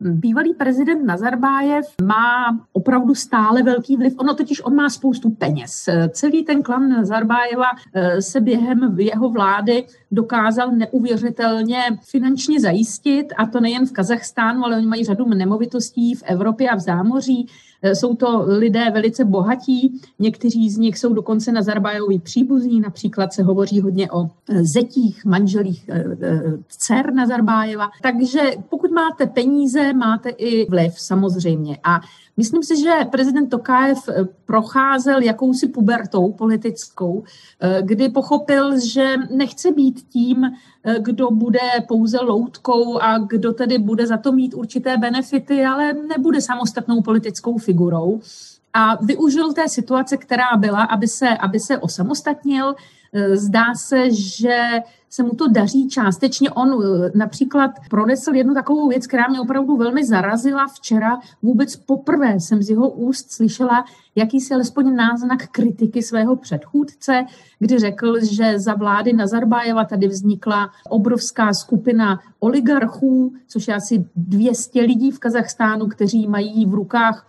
bývalý 0.00 0.54
prezident 0.54 1.04
Nazarbájev 1.04 1.84
má 2.02 2.60
opravdu 2.72 3.14
stále 3.14 3.62
velký 3.62 3.96
vliv. 3.96 4.14
Ono 4.18 4.34
totiž 4.34 4.64
on 4.64 4.74
má 4.74 4.88
spoustu 4.88 5.30
peněz. 5.30 5.88
Eh, 5.88 6.08
celý 6.08 6.44
ten 6.44 6.62
klan 6.62 6.88
Nazarbájeva 6.88 7.66
eh, 7.94 8.22
se 8.22 8.40
během 8.40 8.96
jeho 8.98 9.28
vlády 9.28 9.84
dokázal 10.10 10.70
neuvěřitelně 10.70 11.80
finančně 12.10 12.60
zajistit, 12.60 13.26
a 13.36 13.46
to 13.46 13.60
nejen 13.60 13.86
v 13.86 13.92
Kazachstánu, 13.92 14.64
ale 14.64 14.76
oni 14.76 14.86
mají 14.86 15.04
řadu 15.04 15.24
nemovitostí 15.28 16.14
v 16.14 16.22
Evropě 16.26 16.70
a 16.70 16.76
v 16.76 16.80
zámoří. 16.80 17.48
Eh, 17.82 17.94
jsou 17.94 18.16
to 18.16 18.44
lidé 18.46 18.90
velice 18.90 19.24
bohatí, 19.24 20.00
někteří 20.18 20.70
z 20.70 20.78
nich 20.78 20.98
jsou 20.98 21.14
dokonce 21.14 21.52
na 21.52 21.62
Zarbájovi 21.62 22.18
příbuzní, 22.18 22.80
například 22.80 23.32
se 23.32 23.42
hovoří 23.42 23.80
hodně 23.80 24.10
o 24.10 24.28
eh, 24.48 24.64
zetích, 24.64 25.24
manželích 25.24 25.88
eh, 25.88 26.04
dcer 26.68 27.14
Nazarbájeva. 27.14 27.90
Takže 28.02 28.40
pokud 28.70 28.90
máte 28.90 29.26
peníze, 29.26 29.92
máte 29.92 30.28
i 30.28 30.70
vliv 30.70 30.92
samozřejmě. 30.96 31.78
A 31.84 32.00
Myslím 32.36 32.62
si, 32.62 32.80
že 32.80 32.90
prezident 33.10 33.48
Tokájev 33.48 33.98
procházel 34.46 35.22
jakousi 35.22 35.68
pubertou 35.68 36.32
politickou, 36.32 37.24
kdy 37.80 38.08
pochopil, 38.08 38.80
že 38.80 39.14
nechce 39.30 39.72
být 39.72 40.00
tím, 40.08 40.50
kdo 40.98 41.30
bude 41.30 41.60
pouze 41.88 42.18
loutkou 42.20 42.98
a 42.98 43.18
kdo 43.18 43.52
tedy 43.52 43.78
bude 43.78 44.06
za 44.06 44.16
to 44.16 44.32
mít 44.32 44.54
určité 44.54 44.96
benefity, 44.96 45.64
ale 45.64 45.92
nebude 45.92 46.40
samostatnou 46.40 47.02
politickou 47.02 47.58
figurou. 47.58 48.20
A 48.74 49.04
využil 49.04 49.52
té 49.52 49.68
situace, 49.68 50.16
která 50.16 50.56
byla, 50.56 50.82
aby 50.82 51.08
se, 51.08 51.28
aby 51.28 51.60
se 51.60 51.78
osamostatnil. 51.78 52.74
Zdá 53.32 53.74
se, 53.74 54.10
že 54.10 54.68
se 55.10 55.22
mu 55.22 55.30
to 55.30 55.48
daří 55.48 55.88
částečně. 55.88 56.50
On 56.50 56.68
eh, 56.84 57.10
například 57.14 57.70
pronesl 57.90 58.34
jednu 58.34 58.54
takovou 58.54 58.88
věc, 58.88 59.06
která 59.06 59.24
mě 59.28 59.40
opravdu 59.40 59.76
velmi 59.76 60.04
zarazila 60.04 60.66
včera. 60.66 61.18
Vůbec 61.42 61.76
poprvé 61.76 62.40
jsem 62.40 62.62
z 62.62 62.70
jeho 62.70 62.90
úst 62.90 63.32
slyšela 63.32 63.84
jakýsi 64.16 64.54
alespoň 64.54 64.96
náznak 64.96 65.46
kritiky 65.46 66.02
svého 66.02 66.36
předchůdce, 66.36 67.24
kdy 67.58 67.78
řekl, 67.78 68.24
že 68.24 68.58
za 68.58 68.74
vlády 68.74 69.12
Nazarbájeva 69.12 69.84
tady 69.84 70.08
vznikla 70.08 70.70
obrovská 70.88 71.54
skupina 71.54 72.20
oligarchů, 72.38 73.32
což 73.46 73.68
je 73.68 73.74
asi 73.74 74.04
200 74.16 74.80
lidí 74.80 75.10
v 75.10 75.18
Kazachstánu, 75.18 75.86
kteří 75.86 76.28
mají 76.28 76.66
v 76.66 76.74
rukách 76.74 77.26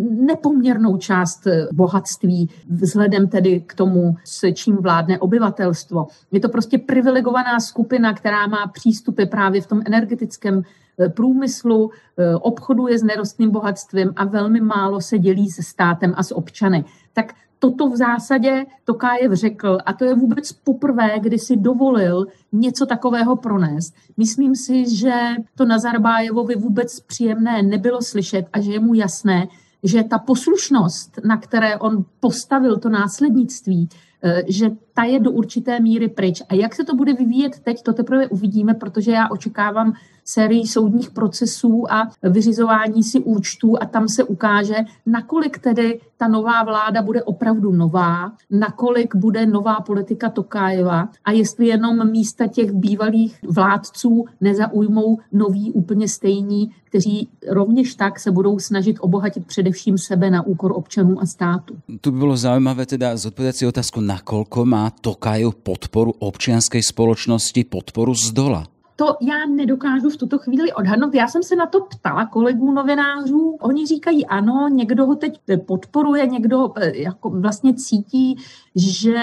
nepoměrnou 0.00 0.96
část 0.96 1.46
eh, 1.46 1.68
bohatství 1.72 2.50
vzhledem 2.70 3.28
tedy 3.28 3.60
k 3.60 3.74
tomu, 3.74 4.16
s 4.24 4.52
čím 4.52 4.76
vládne 4.76 5.18
obyvatelstvo. 5.18 6.06
Je 6.32 6.40
to 6.40 6.48
prostě 6.48 6.78
privilegovaná 6.78 7.60
skupina, 7.60 8.14
která 8.14 8.46
má 8.46 8.66
přístupy 8.66 9.24
právě 9.24 9.60
v 9.60 9.66
tom 9.66 9.82
energetickém 9.86 10.62
průmyslu, 11.08 11.90
eh, 11.90 12.34
obchoduje 12.34 12.98
s 12.98 13.02
nerostným 13.02 13.50
bohatstvím 13.50 14.12
a 14.16 14.24
velmi 14.24 14.60
málo 14.60 15.00
se 15.00 15.18
dělí 15.18 15.50
se 15.50 15.62
státem 15.62 16.14
a 16.16 16.22
s 16.22 16.34
občany. 16.34 16.84
Tak 17.12 17.32
toto 17.58 17.88
v 17.88 17.96
zásadě 17.96 18.66
Tokájev 18.84 19.32
řekl 19.32 19.78
a 19.86 19.92
to 19.92 20.04
je 20.04 20.14
vůbec 20.14 20.52
poprvé, 20.52 21.18
kdy 21.20 21.38
si 21.38 21.56
dovolil 21.56 22.26
něco 22.52 22.86
takového 22.86 23.36
pronést. 23.36 23.94
Myslím 24.16 24.56
si, 24.56 24.96
že 24.96 25.12
to 25.54 25.64
Nazarbájevovi 25.64 26.54
vůbec 26.54 27.00
příjemné 27.00 27.62
nebylo 27.62 28.02
slyšet 28.02 28.46
a 28.52 28.60
že 28.60 28.72
je 28.72 28.80
mu 28.80 28.94
jasné, 28.94 29.46
že 29.82 30.02
ta 30.02 30.18
poslušnost, 30.18 31.18
na 31.24 31.36
které 31.36 31.78
on 31.78 32.04
postavil 32.20 32.76
to 32.76 32.88
následnictví, 32.88 33.88
eh, 34.22 34.42
že 34.48 34.70
ta 34.94 35.04
je 35.04 35.20
do 35.20 35.30
určité 35.30 35.80
míry 35.80 36.08
pryč. 36.08 36.42
A 36.48 36.54
jak 36.54 36.74
se 36.74 36.84
to 36.84 36.94
bude 36.94 37.12
vyvíjet 37.12 37.60
teď, 37.60 37.82
to 37.82 37.92
teprve 37.92 38.26
uvidíme, 38.26 38.74
protože 38.74 39.12
já 39.12 39.30
očekávám 39.30 39.92
sérii 40.26 40.66
soudních 40.66 41.10
procesů 41.10 41.92
a 41.92 42.10
vyřizování 42.22 43.02
si 43.02 43.20
účtů 43.20 43.82
a 43.82 43.86
tam 43.86 44.08
se 44.08 44.24
ukáže, 44.24 44.74
nakolik 45.06 45.58
tedy 45.58 46.00
ta 46.16 46.28
nová 46.28 46.62
vláda 46.64 47.02
bude 47.02 47.22
opravdu 47.22 47.72
nová, 47.72 48.32
nakolik 48.50 49.14
bude 49.14 49.46
nová 49.46 49.80
politika 49.80 50.30
Tokájeva 50.30 51.08
a 51.24 51.32
jestli 51.32 51.66
jenom 51.66 52.10
místa 52.10 52.46
těch 52.46 52.72
bývalých 52.72 53.38
vládců 53.48 54.24
nezaujmou 54.40 55.18
noví 55.32 55.72
úplně 55.72 56.08
stejní, 56.08 56.70
kteří 56.84 57.28
rovněž 57.48 57.94
tak 57.94 58.20
se 58.20 58.30
budou 58.30 58.58
snažit 58.58 58.96
obohatit 59.00 59.46
především 59.46 59.98
sebe 59.98 60.30
na 60.30 60.46
úkor 60.46 60.72
občanů 60.74 61.20
a 61.20 61.26
státu. 61.26 61.76
Tu 62.00 62.10
by 62.10 62.18
bylo 62.18 62.36
zajímavé 62.36 62.86
teda 62.86 63.16
zodpovědět 63.16 63.56
si 63.56 63.66
otázku, 63.66 64.00
nakolko 64.00 64.64
má 64.64 64.90
Tokajev 65.00 65.54
podporu 65.54 66.12
občianskej 66.18 66.82
spoločnosti, 66.82 67.64
podporu 67.64 68.14
z 68.14 68.32
dola 68.32 68.66
to 68.96 69.16
já 69.20 69.46
nedokážu 69.46 70.10
v 70.10 70.16
tuto 70.16 70.38
chvíli 70.38 70.72
odhadnout. 70.72 71.14
Já 71.14 71.28
jsem 71.28 71.42
se 71.42 71.56
na 71.56 71.66
to 71.66 71.80
ptala 71.80 72.26
kolegů 72.26 72.72
novinářů. 72.72 73.56
Oni 73.60 73.86
říkají 73.86 74.26
ano, 74.26 74.68
někdo 74.68 75.06
ho 75.06 75.14
teď 75.14 75.40
podporuje, 75.66 76.26
někdo 76.26 76.72
eh, 76.76 76.96
jako 76.96 77.30
vlastně 77.30 77.74
cítí, 77.74 78.36
že 78.76 79.22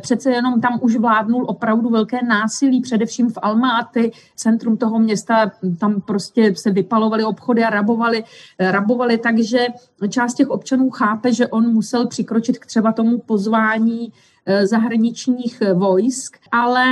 přece 0.00 0.30
jenom 0.30 0.60
tam 0.60 0.78
už 0.82 0.96
vládnul 0.96 1.44
opravdu 1.48 1.90
velké 1.90 2.18
násilí, 2.22 2.80
především 2.80 3.30
v 3.30 3.38
Almáty, 3.42 4.12
centrum 4.36 4.76
toho 4.76 4.98
města, 4.98 5.50
tam 5.78 6.00
prostě 6.00 6.54
se 6.56 6.70
vypalovaly 6.70 7.24
obchody 7.24 7.64
a 7.64 7.70
rabovali, 7.70 8.24
eh, 8.58 8.72
rabovali, 8.72 9.18
takže 9.18 9.66
část 10.08 10.34
těch 10.34 10.50
občanů 10.50 10.90
chápe, 10.90 11.32
že 11.32 11.48
on 11.48 11.72
musel 11.72 12.06
přikročit 12.06 12.58
k 12.58 12.66
třeba 12.66 12.92
tomu 12.92 13.18
pozvání 13.18 14.12
zahraničních 14.62 15.62
vojsk, 15.74 16.36
ale 16.52 16.84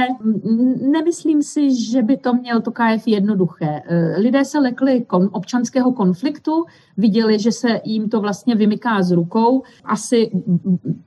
nemyslím 0.81 1.43
si, 1.43 1.85
že 1.85 2.03
by 2.03 2.17
to 2.17 2.35
měl 2.35 2.61
Tokajev 2.61 3.09
jednoduché. 3.09 3.83
Lidé 4.17 4.45
se 4.45 4.59
lekli 4.59 5.05
kon, 5.07 5.29
občanského 5.33 5.93
konfliktu, 5.93 6.65
viděli, 6.97 7.39
že 7.39 7.53
se 7.53 7.81
jim 7.85 8.09
to 8.09 8.21
vlastně 8.21 8.55
vymyká 8.55 9.03
z 9.03 9.11
rukou. 9.11 9.63
Asi 9.85 10.31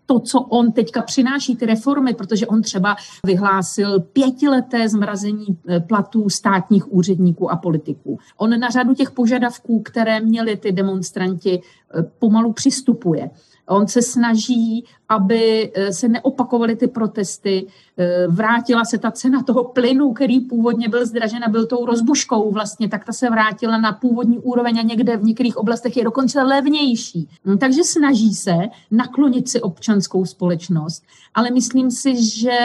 to, 0.05 0.19
co 0.19 0.39
on 0.39 0.71
teďka 0.95 1.05
přináší, 1.05 1.55
ty 1.55 1.65
reformy, 1.65 2.13
protože 2.13 2.47
on 2.47 2.61
třeba 2.61 2.95
vyhlásil 3.25 3.99
pětileté 3.99 4.89
zmrazení 4.89 5.45
platů 5.87 6.29
státních 6.29 6.93
úředníků 6.93 7.51
a 7.51 7.55
politiků. 7.55 8.19
On 8.37 8.59
na 8.59 8.69
řadu 8.69 8.93
těch 8.93 9.11
požadavků, 9.11 9.81
které 9.81 10.19
měli 10.19 10.57
ty 10.57 10.71
demonstranti, 10.71 11.61
pomalu 12.19 12.53
přistupuje. 12.53 13.29
On 13.67 13.87
se 13.87 14.01
snaží, 14.01 14.85
aby 15.09 15.71
eh, 15.75 15.93
se 15.93 16.07
neopakovaly 16.07 16.75
ty 16.75 16.87
protesty. 16.87 17.67
Eh, 17.97 18.27
vrátila 18.27 18.85
se 18.85 18.97
ta 18.97 19.11
cena 19.11 19.43
toho 19.43 19.63
plynu, 19.63 20.13
který 20.13 20.39
původně 20.39 20.89
byl 20.89 21.05
zdražen 21.05 21.43
a 21.43 21.49
byl 21.49 21.65
tou 21.65 21.85
rozbuškou 21.85 22.51
vlastně, 22.51 22.89
tak 22.89 23.05
ta 23.05 23.13
se 23.13 23.29
vrátila 23.29 23.77
na 23.77 23.91
původní 23.91 24.39
úroveň 24.39 24.79
a 24.79 24.81
někde 24.81 25.17
v 25.17 25.23
některých 25.23 25.57
oblastech 25.57 25.97
je 25.97 26.03
dokonce 26.03 26.43
levnější. 26.43 27.29
Hm, 27.45 27.57
takže 27.57 27.83
snaží 27.83 28.33
se 28.33 28.55
naklonit 28.91 29.49
si 29.49 29.61
občanskou 29.61 30.25
společnost, 30.25 31.03
ale 31.33 31.51
myslím 31.51 31.91
si, 31.91 32.25
že 32.25 32.57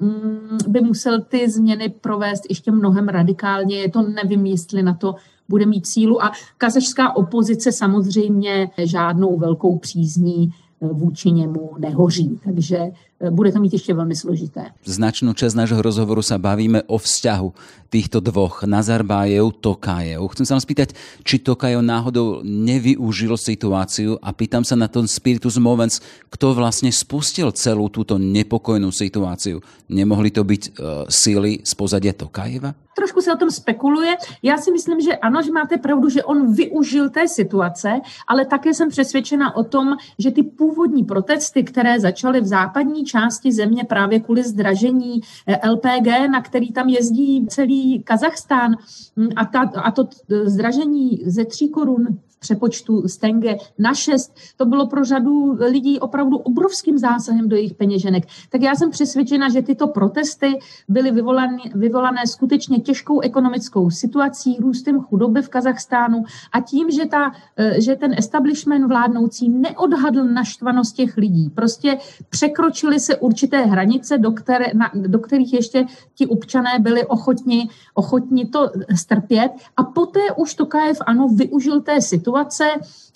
hm, 0.00 0.58
by 0.68 0.80
musel 0.80 1.20
ty 1.20 1.50
změny 1.50 1.88
provést 1.88 2.42
ještě 2.48 2.72
mnohem 2.72 3.08
radikálně. 3.08 3.76
Je 3.76 3.90
to 3.90 4.02
nevím, 4.02 4.46
jestli 4.46 4.82
na 4.82 4.94
to 4.94 5.14
bude 5.48 5.66
mít 5.66 5.86
sílu. 5.86 6.22
A 6.22 6.32
kazašská 6.58 7.16
opozice 7.16 7.72
samozřejmě 7.72 8.70
žádnou 8.78 9.38
velkou 9.38 9.78
přízní 9.78 10.50
eh, 10.50 10.88
vůči 10.92 11.30
němu 11.30 11.70
nehoří. 11.78 12.40
Takže 12.44 12.78
eh, 12.78 13.30
bude 13.30 13.52
to 13.52 13.60
mít 13.60 13.72
ještě 13.72 13.94
velmi 13.94 14.16
složité. 14.16 14.66
Značnou 14.84 15.32
čas 15.32 15.54
nášho 15.54 15.82
rozhovoru 15.82 16.22
sa 16.22 16.38
bavíme 16.38 16.82
o 16.86 16.98
vzťahu 16.98 17.48
týchto 17.88 18.20
dvoch, 18.20 18.66
Nazarbájev, 18.66 19.56
Tokajev. 19.62 20.20
Chcem 20.34 20.44
sa 20.46 20.54
vám 20.58 20.64
spýtať, 20.66 20.88
či 21.24 21.38
Tokajev 21.38 21.80
náhodou 21.80 22.42
nevyužil 22.44 23.38
situáciu 23.38 24.18
a 24.20 24.34
pýtam 24.34 24.66
sa 24.66 24.76
na 24.76 24.90
ten 24.90 25.06
spiritus 25.08 25.56
movens, 25.56 26.02
kto 26.28 26.52
vlastne 26.52 26.92
spustil 26.92 27.54
celú 27.54 27.88
túto 27.88 28.18
nepokojnú 28.18 28.92
situáciu. 28.92 29.62
Nemohli 29.88 30.34
to 30.34 30.42
byť 30.44 30.62
uh, 30.76 31.08
síly 31.08 31.62
z 31.64 31.72
pozadia 31.78 32.12
Tokajeva? 32.12 32.85
Trošku 32.96 33.20
se 33.20 33.32
o 33.32 33.36
tom 33.36 33.50
spekuluje. 33.50 34.16
Já 34.42 34.56
si 34.56 34.70
myslím, 34.72 35.00
že 35.00 35.16
ano, 35.16 35.42
že 35.42 35.52
máte 35.52 35.78
pravdu, 35.78 36.08
že 36.08 36.24
on 36.24 36.54
využil 36.54 37.10
té 37.10 37.28
situace, 37.28 38.00
ale 38.26 38.46
také 38.46 38.74
jsem 38.74 38.88
přesvědčena 38.88 39.56
o 39.56 39.64
tom, 39.64 39.96
že 40.18 40.30
ty 40.30 40.42
původní 40.42 41.04
protesty, 41.04 41.64
které 41.64 42.00
začaly 42.00 42.40
v 42.40 42.46
západní 42.46 43.04
části 43.04 43.52
země 43.52 43.84
právě 43.84 44.20
kvůli 44.20 44.42
zdražení 44.42 45.20
eh, 45.46 45.68
LPG, 45.68 46.30
na 46.30 46.42
který 46.42 46.72
tam 46.72 46.88
jezdí 46.88 47.46
celý 47.46 48.02
Kazachstán, 48.02 48.76
hm, 49.16 49.28
a, 49.36 49.44
ta, 49.44 49.60
a 49.60 49.90
to 49.90 50.08
zdražení 50.44 51.22
ze 51.26 51.44
tří 51.44 51.68
korun 51.68 52.06
přepočtu 52.38 53.08
z 53.08 53.16
tenge 53.16 53.56
na 53.78 53.94
šest, 53.94 54.34
to 54.56 54.66
bylo 54.66 54.86
pro 54.86 55.04
řadu 55.04 55.56
lidí 55.60 56.00
opravdu 56.00 56.36
obrovským 56.36 56.98
zásahem 56.98 57.48
do 57.48 57.56
jejich 57.56 57.74
peněženek. 57.74 58.24
Tak 58.50 58.62
já 58.62 58.74
jsem 58.74 58.90
přesvědčena, 58.90 59.48
že 59.48 59.62
tyto 59.62 59.86
protesty 59.86 60.58
byly 60.88 61.10
vyvolané, 61.10 61.62
vyvolané 61.74 62.26
skutečně 62.26 62.80
těžkou 62.80 63.20
ekonomickou 63.20 63.90
situací, 63.90 64.56
růstem 64.60 65.00
chudoby 65.00 65.42
v 65.42 65.48
Kazachstánu 65.48 66.24
a 66.52 66.60
tím, 66.60 66.90
že, 66.90 67.06
ta, 67.06 67.32
eh, 67.56 67.80
že 67.80 67.96
ten 67.96 68.14
establishment 68.18 68.86
vládnoucí 68.88 69.48
neodhadl 69.48 70.24
naštvanost 70.24 70.96
těch 70.96 71.16
lidí. 71.16 71.50
Prostě 71.50 71.98
překročily 72.28 73.00
se 73.00 73.16
určité 73.16 73.64
hranice, 73.64 74.18
do, 74.18 74.30
které, 74.32 74.66
na, 74.74 74.90
do 74.94 75.18
kterých 75.18 75.52
ještě 75.52 75.86
ti 76.14 76.26
občané 76.26 76.78
byli 76.78 77.06
ochotni, 77.06 77.68
ochotni 77.94 78.46
to 78.46 78.70
strpět 78.94 79.52
a 79.76 79.82
poté 79.84 80.20
už 80.36 80.54
Tokajev 80.54 80.98
ano 81.06 81.28
využil 81.28 81.80
té 81.80 82.00
situace 82.00 82.25
situace, 82.26 82.64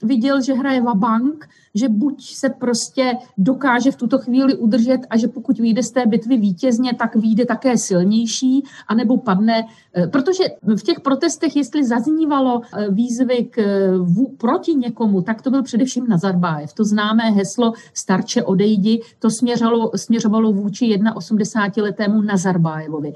viděl, 0.02 0.42
že 0.42 0.54
hraje 0.54 0.82
bank, 0.94 1.48
že 1.74 1.88
buď 1.88 2.24
se 2.24 2.48
prostě 2.48 3.16
dokáže 3.38 3.90
v 3.90 3.96
tuto 3.96 4.18
chvíli 4.18 4.54
udržet 4.54 5.00
a 5.10 5.16
že 5.16 5.28
pokud 5.28 5.58
vyjde 5.58 5.82
z 5.82 5.90
té 5.90 6.06
bitvy 6.06 6.36
vítězně, 6.36 6.94
tak 6.94 7.16
vyjde 7.16 7.46
také 7.46 7.78
silnější, 7.78 8.64
anebo 8.88 9.16
padne. 9.16 9.66
Eh, 9.94 10.06
protože 10.06 10.44
v 10.76 10.82
těch 10.82 11.00
protestech, 11.00 11.56
jestli 11.56 11.84
zaznívalo 11.84 12.60
eh, 12.62 12.90
výzvy 12.90 13.44
k, 13.50 13.58
eh, 13.58 13.98
v, 13.98 14.36
proti 14.38 14.74
někomu, 14.74 15.22
tak 15.22 15.42
to 15.42 15.50
byl 15.50 15.62
především 15.62 16.08
Nazarbájev. 16.08 16.72
To 16.72 16.84
známé 16.84 17.30
heslo 17.30 17.72
starče 17.94 18.42
odejdi, 18.42 19.00
to 19.18 19.30
směřalo, 19.30 19.90
směřovalo 19.96 20.52
vůči 20.52 20.84
81-letému 20.96 22.22
Nazarbájevovi 22.22 23.12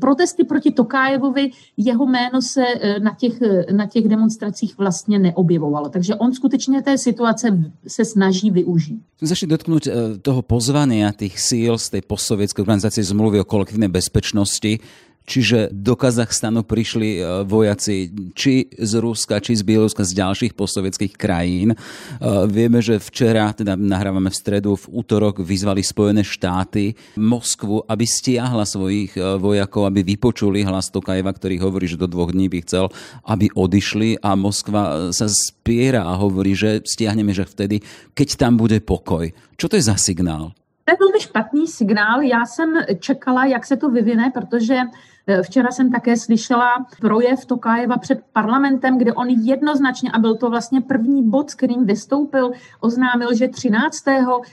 protesty 0.00 0.44
proti 0.44 0.70
Tokájevovi, 0.70 1.50
jeho 1.76 2.06
jméno 2.06 2.42
se 2.42 2.64
eh, 2.80 3.00
na 3.00 3.14
těch, 3.14 3.42
eh, 3.42 3.72
na 3.72 3.86
těch 3.86 4.08
demonstracích 4.08 4.78
vlastně 4.78 5.18
neobjevovalo. 5.18 5.88
Takže 5.88 6.14
on 6.14 6.32
skutečně 6.32 6.82
té 6.82 6.98
situace 6.98 7.72
se 7.86 8.04
snaží 8.04 8.50
využít. 8.50 9.00
Začali 9.20 9.50
dotknout 9.50 9.86
eh, 9.86 9.92
toho 10.22 10.42
pozvania 10.42 11.12
tých 11.12 11.40
síl 11.40 11.78
z 11.78 11.90
tej 11.90 12.02
postsovětské 12.02 12.62
organizace 12.62 13.02
zmluvy 13.02 13.40
o 13.40 13.44
kolektivní 13.44 13.88
bezpečnosti 13.88 14.78
Čiže 15.28 15.68
do 15.68 15.92
Kazachstanu 15.92 16.64
prišli 16.64 17.20
e, 17.20 17.44
vojaci 17.44 18.08
či 18.32 18.64
z 18.72 18.92
Ruska, 18.96 19.44
či 19.44 19.60
z 19.60 19.60
Bieloruska, 19.60 20.00
z 20.00 20.16
ďalších 20.16 20.56
postsovětských 20.56 21.20
krajín. 21.20 21.76
E, 21.76 21.78
vieme, 22.48 22.80
že 22.80 22.96
včera, 22.96 23.52
teda 23.52 23.76
nahrávame 23.76 24.32
v 24.32 24.40
stredu, 24.40 24.72
v 24.80 24.88
útorok 24.88 25.44
vyzvali 25.44 25.84
Spojené 25.84 26.24
štáty 26.24 26.96
Moskvu, 27.20 27.84
aby 27.84 28.08
stiahla 28.08 28.64
svojich 28.64 29.20
e, 29.20 29.36
vojakov, 29.36 29.84
aby 29.84 30.00
vypočuli 30.00 30.64
hlas 30.64 30.88
Tokajeva, 30.88 31.36
ktorý 31.36 31.60
hovorí, 31.60 31.84
že 31.84 32.00
do 32.00 32.08
dvoch 32.08 32.32
dní 32.32 32.48
by 32.48 32.64
chcel, 32.64 32.88
aby 33.28 33.52
odišli 33.52 34.24
a 34.24 34.32
Moskva 34.32 35.12
sa 35.12 35.28
spiera 35.28 36.08
a 36.08 36.16
hovorí, 36.16 36.56
že 36.56 36.80
stiahneme, 36.88 37.36
že 37.36 37.44
vtedy, 37.44 37.84
keď 38.16 38.48
tam 38.48 38.56
bude 38.56 38.80
pokoj. 38.80 39.28
Čo 39.60 39.68
to 39.68 39.76
je 39.76 39.84
za 39.84 40.00
signál? 40.00 40.56
To 40.88 40.96
je 40.96 41.00
velmi 41.04 41.20
špatný 41.20 41.64
signál. 41.68 42.24
Já 42.24 42.46
jsem 42.46 42.68
čekala, 43.00 43.44
jak 43.44 43.66
se 43.66 43.76
to 43.76 43.92
vyvine, 43.92 44.32
protože 44.32 44.88
Eh, 44.88 45.17
včera 45.42 45.70
jsem 45.70 45.90
také 45.92 46.16
slyšela 46.16 46.86
projev 47.00 47.46
Tokájeva 47.46 47.96
před 47.96 48.20
parlamentem, 48.32 48.98
kde 48.98 49.12
on 49.12 49.28
jednoznačně, 49.28 50.10
a 50.10 50.18
byl 50.18 50.36
to 50.36 50.50
vlastně 50.50 50.80
první 50.80 51.30
bod, 51.30 51.50
s 51.50 51.54
kterým 51.54 51.86
vystoupil, 51.86 52.50
oznámil, 52.80 53.34
že 53.34 53.48
13. 53.48 54.04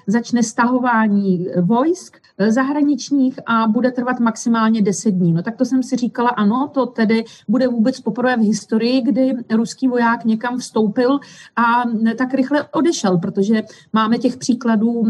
začne 0.07 0.43
stahování 0.43 1.47
vojsk 1.61 2.17
eh, 2.38 2.51
zahraničních 2.51 3.39
a 3.45 3.67
bude 3.67 3.91
trvat 3.91 4.19
maximálně 4.19 4.81
10 4.81 5.11
dní. 5.11 5.33
No 5.33 5.43
tak 5.43 5.55
to 5.55 5.65
jsem 5.65 5.83
si 5.83 5.95
říkala, 5.95 6.29
ano, 6.29 6.69
to 6.73 6.85
tedy 6.85 7.23
bude 7.47 7.67
vůbec 7.67 7.99
poprvé 7.99 8.38
v 8.38 8.39
historii, 8.39 9.01
kdy 9.01 9.33
ruský 9.51 9.88
voják 9.88 10.25
někam 10.25 10.57
vstoupil 10.57 11.19
a 11.55 11.83
tak 12.17 12.33
rychle 12.33 12.67
odešel, 12.71 13.17
protože 13.17 13.63
máme 13.93 14.17
těch 14.17 14.38
příkladů 14.38 15.03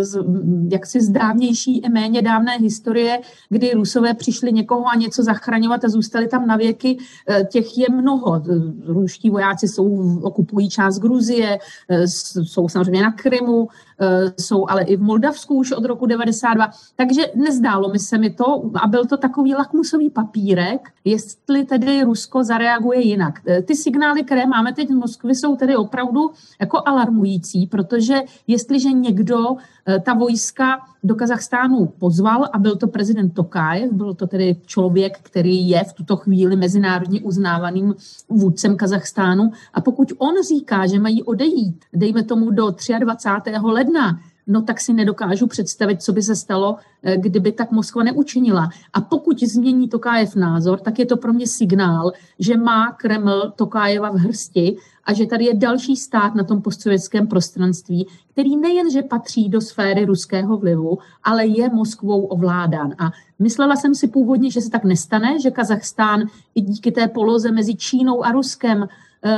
z 0.00 0.24
jaksi 0.72 1.00
z 1.00 1.10
dávnější 1.10 1.78
i 1.78 1.88
méně 1.88 2.22
dávné 2.22 2.56
historie, 2.56 3.20
kdy 3.48 3.72
Rusové 3.74 4.14
přišli 4.14 4.52
někoho 4.52 4.86
a 4.86 4.94
něco 4.94 5.09
zachraňovat 5.16 5.84
a 5.84 5.88
zůstali 5.88 6.28
tam 6.28 6.46
na 6.46 6.56
věky. 6.56 6.98
Eh, 7.28 7.44
těch 7.44 7.78
je 7.78 7.86
mnoho. 7.90 8.42
Ruští 8.86 9.30
vojáci 9.30 9.68
jsou, 9.68 10.18
okupují 10.22 10.68
část 10.68 10.98
Gruzie, 10.98 11.58
eh, 11.88 12.06
jsou 12.42 12.68
samozřejmě 12.68 13.02
na 13.02 13.12
Krymu, 13.12 13.68
eh, 14.00 14.32
jsou 14.38 14.66
ale 14.68 14.82
i 14.82 14.96
v 14.96 15.02
Moldavsku 15.02 15.54
už 15.54 15.72
od 15.72 15.84
roku 15.84 16.06
92. 16.06 16.70
Takže 16.96 17.22
nezdálo 17.34 17.88
mi 17.88 17.98
se 17.98 18.18
mi 18.18 18.30
to 18.30 18.70
a 18.82 18.86
byl 18.86 19.04
to 19.04 19.16
takový 19.16 19.54
lakmusový 19.54 20.10
papírek, 20.10 20.88
jestli 21.04 21.64
tedy 21.64 22.02
Rusko 22.02 22.44
zareaguje 22.44 23.00
jinak. 23.00 23.40
Ty 23.64 23.76
signály, 23.76 24.22
které 24.22 24.46
máme 24.46 24.72
teď 24.72 24.88
z 24.88 24.94
Moskvy, 24.94 25.34
jsou 25.34 25.56
tedy 25.56 25.76
opravdu 25.76 26.30
jako 26.60 26.82
alarmující, 26.86 27.66
protože 27.66 28.22
jestliže 28.46 28.92
někdo 28.92 29.56
ta 30.04 30.14
vojska 30.14 30.80
do 31.04 31.14
Kazachstánu 31.14 31.86
pozval 31.86 32.44
a 32.52 32.58
byl 32.58 32.76
to 32.76 32.88
prezident 32.88 33.30
Tokájev, 33.30 33.92
byl 33.92 34.14
to 34.14 34.26
tedy 34.26 34.56
člověk, 34.66 35.18
který 35.22 35.68
je 35.68 35.84
v 35.84 35.92
tuto 35.92 36.16
chvíli 36.16 36.56
mezinárodně 36.56 37.20
uznávaným 37.20 37.94
vůdcem 38.28 38.76
Kazachstánu. 38.76 39.50
A 39.74 39.80
pokud 39.80 40.12
on 40.18 40.34
říká, 40.48 40.86
že 40.86 40.98
mají 40.98 41.22
odejít, 41.22 41.84
dejme 41.92 42.22
tomu 42.22 42.50
do 42.50 42.74
23. 42.98 43.52
ledna, 43.62 44.20
no 44.50 44.62
tak 44.62 44.80
si 44.80 44.92
nedokážu 44.92 45.46
představit, 45.46 46.02
co 46.02 46.12
by 46.12 46.22
se 46.22 46.36
stalo, 46.36 46.76
eh, 47.02 47.16
kdyby 47.16 47.52
tak 47.52 47.70
Moskva 47.70 48.02
neučinila. 48.02 48.70
A 48.92 49.00
pokud 49.00 49.40
změní 49.42 49.88
Tokájev 49.88 50.36
názor, 50.36 50.80
tak 50.80 50.98
je 50.98 51.06
to 51.06 51.16
pro 51.16 51.32
mě 51.32 51.46
signál, 51.46 52.12
že 52.38 52.56
má 52.56 52.92
Kreml 52.92 53.52
Tokájeva 53.56 54.10
v 54.10 54.14
hrsti 54.14 54.76
a 55.04 55.12
že 55.12 55.26
tady 55.26 55.44
je 55.44 55.54
další 55.54 55.96
stát 55.96 56.34
na 56.34 56.44
tom 56.44 56.62
postsovětském 56.62 57.26
prostranství, 57.26 58.06
který 58.32 58.56
nejen, 58.56 58.90
že 58.90 59.02
patří 59.02 59.48
do 59.48 59.60
sféry 59.60 60.04
ruského 60.04 60.56
vlivu, 60.56 60.98
ale 61.24 61.46
je 61.46 61.70
Moskvou 61.70 62.22
ovládán. 62.26 62.94
A 62.98 63.10
myslela 63.38 63.76
jsem 63.76 63.94
si 63.94 64.08
původně, 64.08 64.50
že 64.50 64.60
se 64.60 64.70
tak 64.70 64.84
nestane, 64.84 65.40
že 65.40 65.50
Kazachstán 65.50 66.22
i 66.54 66.60
díky 66.60 66.92
té 66.92 67.08
poloze 67.08 67.52
mezi 67.52 67.74
Čínou 67.74 68.24
a 68.24 68.32
Ruskem 68.32 68.88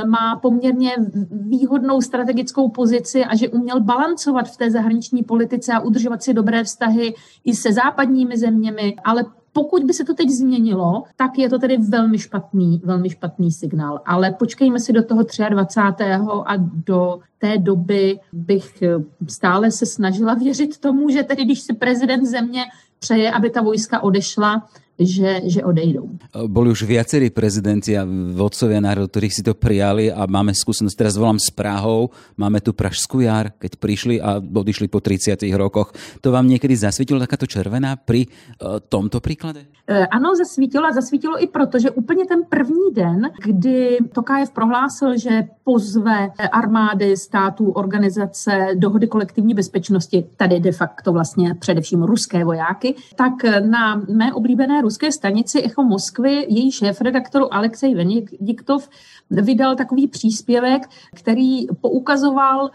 má 0.07 0.35
poměrně 0.35 0.91
výhodnou 1.31 2.01
strategickou 2.01 2.69
pozici 2.69 3.25
a 3.25 3.35
že 3.35 3.49
uměl 3.49 3.81
balancovat 3.81 4.49
v 4.49 4.57
té 4.57 4.71
zahraniční 4.71 5.23
politice 5.23 5.73
a 5.73 5.79
udržovat 5.79 6.23
si 6.23 6.33
dobré 6.33 6.63
vztahy 6.63 7.13
i 7.43 7.55
se 7.55 7.73
západními 7.73 8.37
zeměmi, 8.37 8.95
ale 9.03 9.25
pokud 9.53 9.83
by 9.83 9.93
se 9.93 10.03
to 10.03 10.13
teď 10.13 10.29
změnilo, 10.29 11.03
tak 11.15 11.37
je 11.37 11.49
to 11.49 11.59
tedy 11.59 11.77
velmi 11.77 12.19
špatný, 12.19 12.81
velmi 12.83 13.09
špatný 13.09 13.51
signál. 13.51 14.01
Ale 14.05 14.31
počkejme 14.31 14.79
si 14.79 14.93
do 14.93 15.03
toho 15.03 15.23
23. 15.49 16.03
a 16.45 16.53
do 16.85 17.19
té 17.37 17.57
doby 17.57 18.19
bych 18.33 18.83
stále 19.27 19.71
se 19.71 19.85
snažila 19.85 20.33
věřit 20.43 20.77
tomu, 20.77 21.09
že 21.09 21.23
tedy 21.23 21.45
když 21.45 21.61
si 21.61 21.73
prezident 21.73 22.25
země 22.25 22.63
přeje, 22.99 23.31
aby 23.31 23.49
ta 23.49 23.61
vojska 23.61 24.03
odešla, 24.03 24.67
že, 24.99 25.41
že 25.49 25.65
odejdou. 25.65 26.09
Boli 26.47 26.69
už 26.69 26.85
viacerí 26.85 27.33
prezidenti 27.33 27.97
a 27.97 28.05
vodcovia 28.33 28.77
národov, 28.77 29.09
ktorí 29.09 29.27
si 29.33 29.41
to 29.41 29.57
prijali 29.57 30.13
a 30.13 30.29
máme 30.29 30.53
skúsenosť, 30.53 30.95
teraz 30.97 31.17
volám 31.17 31.41
s 31.41 31.49
Prahou, 31.49 32.13
máme 32.37 32.61
tu 32.61 32.77
Pražskú 32.77 33.25
jar, 33.25 33.53
keď 33.57 33.71
prišli 33.81 34.15
a 34.21 34.37
odišli 34.37 34.87
po 34.87 35.01
30 35.01 35.41
rokoch. 35.57 35.93
To 36.21 36.29
vám 36.29 36.45
niekedy 36.45 36.77
zasvítilo 36.77 37.17
takáto 37.17 37.49
červená 37.49 37.97
pri 37.97 38.29
uh, 38.29 38.77
tomto 38.77 39.17
príklade? 39.17 39.65
E, 39.87 40.07
ano, 40.07 40.35
zasvítilo 40.35 40.85
a 40.87 40.91
zasvítilo 40.91 41.43
i 41.43 41.47
proto, 41.47 41.79
že 41.79 41.91
úplně 41.91 42.25
ten 42.25 42.39
první 42.49 42.93
den, 42.93 43.29
kdy 43.45 43.97
Tokájev 44.13 44.51
prohlásil, 44.51 45.17
že 45.17 45.43
pozve 45.63 46.29
armády 46.51 47.17
států 47.17 47.71
organizace 47.71 48.67
dohody 48.75 49.07
kolektivní 49.07 49.53
bezpečnosti, 49.53 50.25
tady 50.37 50.59
de 50.59 50.71
facto 50.71 51.11
vlastně 51.11 51.55
především 51.59 52.03
ruské 52.03 52.45
vojáky, 52.45 52.95
tak 53.15 53.33
na 53.59 53.95
mé 53.95 54.33
oblíbené 54.33 54.81
ruské 54.93 55.11
stanici 55.11 55.63
Echo 55.63 55.83
Moskvy 55.83 56.45
její 56.49 56.71
šéf-redaktoru 56.71 57.53
Alexej 57.53 57.95
Venediktov 57.95 58.89
vydal 59.29 59.75
takový 59.75 60.07
příspěvek, 60.07 60.89
který 61.15 61.67
poukazoval 61.81 62.69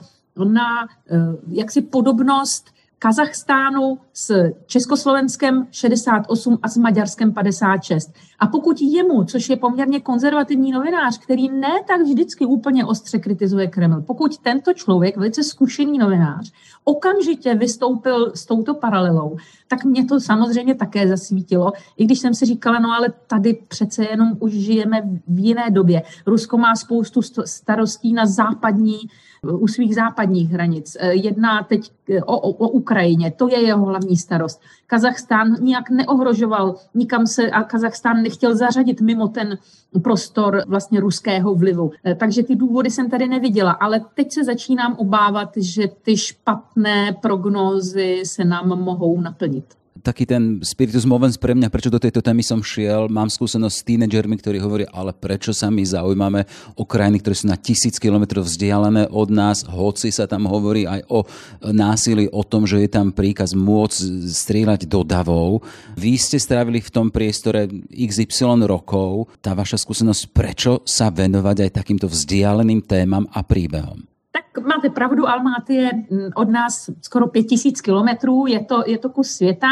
na 0.44 0.88
eh, 1.10 1.16
jaksi 1.50 1.80
podobnost 1.82 2.70
Kazachstánu 2.98 3.98
s 4.12 4.50
Československem 4.66 5.66
68 5.70 6.58
a 6.62 6.68
s 6.68 6.76
Maďarskem 6.76 7.32
56. 7.32 8.12
A 8.38 8.46
pokud 8.46 8.76
jemu, 8.80 9.24
což 9.24 9.48
je 9.48 9.56
poměrně 9.56 10.00
konzervativní 10.00 10.72
novinář, 10.72 11.18
který 11.18 11.48
ne 11.48 11.72
tak 11.88 12.00
vždycky 12.00 12.46
úplně 12.46 12.84
ostře 12.84 13.18
kritizuje 13.18 13.66
Kreml, 13.66 14.02
pokud 14.02 14.38
tento 14.38 14.72
člověk, 14.72 15.16
velice 15.16 15.44
zkušený 15.44 15.98
novinář, 15.98 16.52
okamžitě 16.84 17.54
vystoupil 17.54 18.32
s 18.34 18.46
touto 18.46 18.74
paralelou, 18.74 19.36
tak 19.68 19.84
mě 19.84 20.04
to 20.04 20.20
samozřejmě 20.20 20.74
také 20.74 21.08
zasvítilo, 21.08 21.72
i 21.96 22.04
když 22.04 22.18
jsem 22.18 22.34
si 22.34 22.46
říkala, 22.46 22.78
no 22.78 22.92
ale 22.92 23.08
tady 23.26 23.58
přece 23.68 24.04
jenom 24.04 24.32
už 24.40 24.52
žijeme 24.52 25.02
v 25.28 25.38
jiné 25.38 25.70
době. 25.70 26.02
Rusko 26.26 26.58
má 26.58 26.76
spoustu 26.76 27.20
starostí 27.44 28.12
na 28.12 28.26
západní 28.26 28.98
u 29.52 29.68
svých 29.68 29.94
západních 29.94 30.50
hranic. 30.50 30.96
Eh, 31.00 31.14
jedná 31.14 31.62
teď 31.62 31.90
eh, 32.10 32.22
o, 32.22 32.38
o, 32.40 32.50
o 32.50 32.68
Ukrajině, 32.68 33.30
to 33.30 33.48
je 33.48 33.60
jeho 33.60 33.84
hlavní 33.84 34.16
starost. 34.16 34.60
Kazachstán 34.86 35.56
nijak 35.60 35.90
neohrožoval, 35.90 36.74
nikam 36.94 37.26
se 37.26 37.50
a 37.50 37.62
Kazachstán 37.62 38.22
nechtěl 38.22 38.56
zařadit 38.56 39.00
mimo 39.00 39.28
ten 39.28 39.58
prostor 40.02 40.62
vlastně 40.66 41.00
ruského 41.00 41.54
vlivu. 41.54 41.90
Eh, 42.04 42.14
takže 42.14 42.42
ty 42.42 42.56
důvody 42.56 42.90
jsem 42.90 43.10
tady 43.10 43.28
neviděla, 43.28 43.72
ale 43.72 44.00
teď 44.14 44.32
se 44.32 44.44
začínám 44.44 44.94
obávat, 44.98 45.50
že 45.56 45.88
ty 46.02 46.16
špatné 46.16 47.12
prognózy 47.22 48.22
se 48.24 48.44
nám 48.44 48.68
mohou 48.68 49.20
naplnit 49.20 49.64
taký 50.02 50.24
ten 50.28 50.60
spiritus 50.62 51.04
movens 51.04 51.36
pre 51.38 51.54
mňa, 51.54 51.68
prečo 51.70 51.92
do 51.92 52.00
tejto 52.00 52.22
témy 52.22 52.42
som 52.42 52.62
šiel. 52.62 53.10
Mám 53.10 53.30
skúsenosť 53.30 53.74
s 53.74 53.86
tínedžermi, 53.86 54.38
ktorí 54.38 54.58
hovorí, 54.62 54.84
ale 54.90 55.14
prečo 55.14 55.54
sa 55.54 55.72
my 55.72 55.82
zaujímame 55.82 56.46
o 56.74 56.84
krajiny, 56.84 57.22
ktoré 57.22 57.34
sú 57.34 57.46
na 57.46 57.58
tisíc 57.58 57.96
kilometrov 57.96 58.46
vzdialené 58.46 59.10
od 59.10 59.28
nás, 59.30 59.66
hoci 59.66 60.10
sa 60.10 60.28
tam 60.28 60.46
hovorí 60.50 60.84
aj 60.88 61.06
o 61.10 61.24
násilí, 61.70 62.26
o 62.30 62.42
tom, 62.42 62.66
že 62.66 62.82
je 62.84 62.90
tam 62.90 63.14
príkaz 63.14 63.54
môcť 63.54 63.98
strieľať 64.28 64.90
do 64.90 65.02
davov. 65.06 65.62
Vy 65.94 66.18
ste 66.18 66.38
strávili 66.40 66.82
v 66.82 66.92
tom 66.92 67.08
priestore 67.08 67.70
XY 67.90 68.66
rokov. 68.66 69.30
Tá 69.38 69.54
vaša 69.54 69.80
skúsenosť, 69.80 70.22
prečo 70.34 70.72
sa 70.84 71.08
venovať 71.08 71.68
aj 71.68 71.70
takýmto 71.78 72.06
vzdialeným 72.10 72.84
témam 72.84 73.24
a 73.30 73.40
príbehom? 73.46 74.17
Tak 74.38 74.64
máte 74.64 74.90
pravdu, 74.90 75.28
Almaty 75.28 75.74
je 75.74 75.90
mm, 75.94 76.28
od 76.34 76.48
nás 76.48 76.90
skoro 77.02 77.26
pět 77.26 77.42
tisíc 77.42 77.80
kilometrů, 77.80 78.46
je 78.46 78.64
to, 78.64 78.82
je 78.86 78.98
to 78.98 79.08
kus 79.08 79.30
světa, 79.30 79.66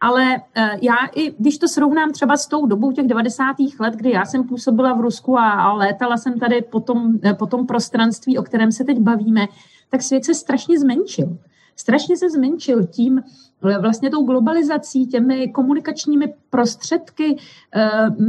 ale 0.00 0.36
eh, 0.54 0.70
já 0.82 0.96
i 1.14 1.34
když 1.38 1.58
to 1.58 1.68
srovnám 1.68 2.12
třeba 2.12 2.36
s 2.36 2.46
tou 2.46 2.66
dobou 2.66 2.92
těch 2.92 3.06
90. 3.06 3.56
let, 3.80 3.94
kdy 3.94 4.10
já 4.10 4.24
jsem 4.24 4.44
působila 4.44 4.92
v 4.92 5.00
Rusku 5.00 5.38
a, 5.38 5.50
a 5.50 5.72
létala 5.72 6.16
jsem 6.16 6.38
tady 6.38 6.62
po 6.62 6.80
tom, 6.80 7.18
eh, 7.24 7.34
po 7.34 7.46
tom 7.46 7.66
prostranství, 7.66 8.38
o 8.38 8.42
kterém 8.42 8.72
se 8.72 8.84
teď 8.84 8.98
bavíme, 8.98 9.46
tak 9.90 10.02
svět 10.02 10.24
se 10.24 10.34
strašně 10.34 10.78
zmenšil. 10.78 11.38
Strašně 11.76 12.16
se 12.16 12.30
zmenšil 12.30 12.86
tím, 12.86 13.22
eh, 13.70 13.78
vlastně 13.78 14.10
tou 14.10 14.24
globalizací, 14.24 15.06
těmi 15.06 15.48
komunikačními 15.48 16.34
prostředky, 16.50 17.36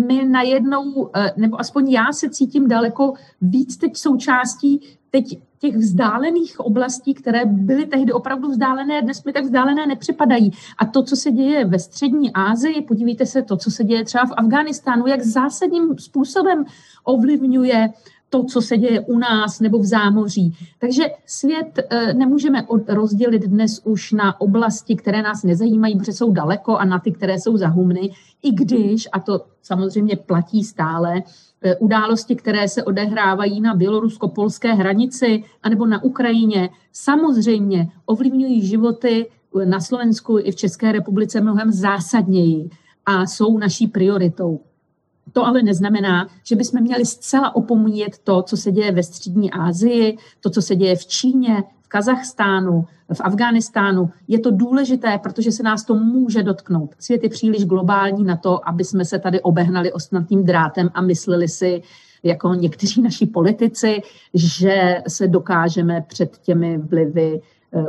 my 0.08 0.26
najednou, 0.26 1.12
nebo 1.38 1.60
aspoň 1.60 1.92
já 1.92 2.12
se 2.12 2.30
cítím 2.30 2.68
daleko 2.68 3.14
víc 3.42 3.78
teď 3.78 3.98
součástí 3.98 4.98
teď 5.12 5.40
těch 5.60 5.76
vzdálených 5.78 6.60
oblastí, 6.60 7.14
které 7.14 7.46
byly 7.46 7.86
tehdy 7.86 8.12
opravdu 8.14 8.50
vzdálené, 8.50 9.02
dnes 9.02 9.24
mi 9.24 9.34
tak 9.34 9.44
vzdálené 9.44 9.86
nepřipadají. 9.86 10.52
A 10.78 10.86
to, 10.86 11.04
co 11.04 11.16
se 11.16 11.32
děje 11.32 11.66
ve 11.66 11.80
střední 11.80 12.34
Asii, 12.34 12.82
podívejte 12.82 13.26
se 13.26 13.42
to, 13.42 13.58
co 13.58 13.72
se 13.72 13.84
děje 13.84 14.06
třeba 14.06 14.26
v 14.26 14.34
Afghánistánu, 14.38 15.08
jak 15.08 15.22
zásadním 15.22 15.98
způsobem 15.98 16.66
ovlivňuje 17.04 17.90
to, 18.30 18.44
co 18.44 18.62
se 18.62 18.78
děje 18.78 19.00
u 19.00 19.18
nás 19.18 19.60
nebo 19.60 19.80
v 19.80 19.86
zámoří. 19.86 20.58
Takže 20.80 21.04
svět 21.26 21.80
eh, 21.90 22.14
nemůžeme 22.14 22.66
rozdělit 22.88 23.42
dnes 23.42 23.82
už 23.84 24.12
na 24.12 24.42
oblasti, 24.42 24.96
které 24.96 25.22
nás 25.22 25.44
nezajímají, 25.44 25.98
protože 25.98 26.14
jsou 26.14 26.32
daleko 26.32 26.78
a 26.78 26.86
na 26.86 27.00
ty, 27.00 27.12
které 27.12 27.40
jsou 27.40 27.58
za 27.58 27.68
humny, 27.68 28.12
i 28.44 28.52
když, 28.52 29.08
a 29.12 29.20
to 29.20 29.46
samozřejmě 29.62 30.16
platí 30.16 30.64
stále, 30.64 31.24
Eh, 31.62 31.76
události, 31.76 32.36
které 32.36 32.68
se 32.68 32.84
odehrávají 32.84 33.62
na 33.62 33.76
bělorusko-polské 33.76 34.74
hranici 34.74 35.44
anebo 35.64 35.86
na 35.86 36.04
Ukrajině, 36.04 36.70
samozřejmě 36.94 37.88
ovlivňují 38.06 38.68
životy 38.68 39.26
na 39.66 39.80
Slovensku 39.80 40.40
i 40.40 40.52
v 40.52 40.56
České 40.56 40.92
republice 40.92 41.42
mnohem 41.42 41.72
zásadněji 41.72 42.70
a 43.06 43.26
jsou 43.26 43.58
naší 43.58 43.88
prioritou. 43.88 44.60
To 45.34 45.46
ale 45.46 45.62
neznamená, 45.62 46.28
že 46.44 46.56
bychom 46.56 46.82
měli 46.82 47.06
zcela 47.06 47.56
opomíjet 47.56 48.18
to, 48.18 48.42
co 48.42 48.58
se 48.58 48.72
děje 48.72 48.92
ve 48.92 49.04
střední 49.04 49.52
Asii, 49.52 50.18
to, 50.42 50.50
co 50.50 50.62
se 50.62 50.76
děje 50.76 50.96
v 50.96 51.06
Číně, 51.06 51.64
v 51.82 51.88
Kazachstánu, 51.88 52.86
v 53.14 53.22
Afghánistánu. 53.22 54.10
Je 54.28 54.40
to 54.40 54.52
důležité, 54.52 55.20
protože 55.24 55.52
se 55.52 55.64
nás 55.64 55.86
to 55.86 55.96
může 55.96 56.44
dotknout. 56.44 56.96
Svět 57.00 57.24
je 57.24 57.30
příliš 57.30 57.66
globální 57.66 58.24
na 58.24 58.38
to, 58.38 58.70
aby 58.70 58.84
jsme 58.84 59.06
se 59.06 59.20
tady 59.20 59.42
obehnali 59.42 59.94
ostnatým 59.94 60.46
drátem 60.46 60.90
a 60.94 61.02
mysleli 61.02 61.48
si, 61.48 61.82
jako 62.24 62.54
někteří 62.54 63.02
naši 63.02 63.26
politici, 63.26 64.02
že 64.34 65.02
se 65.08 65.28
dokážeme 65.28 66.06
před 66.08 66.38
těmi 66.38 66.78
vlivy 66.78 67.42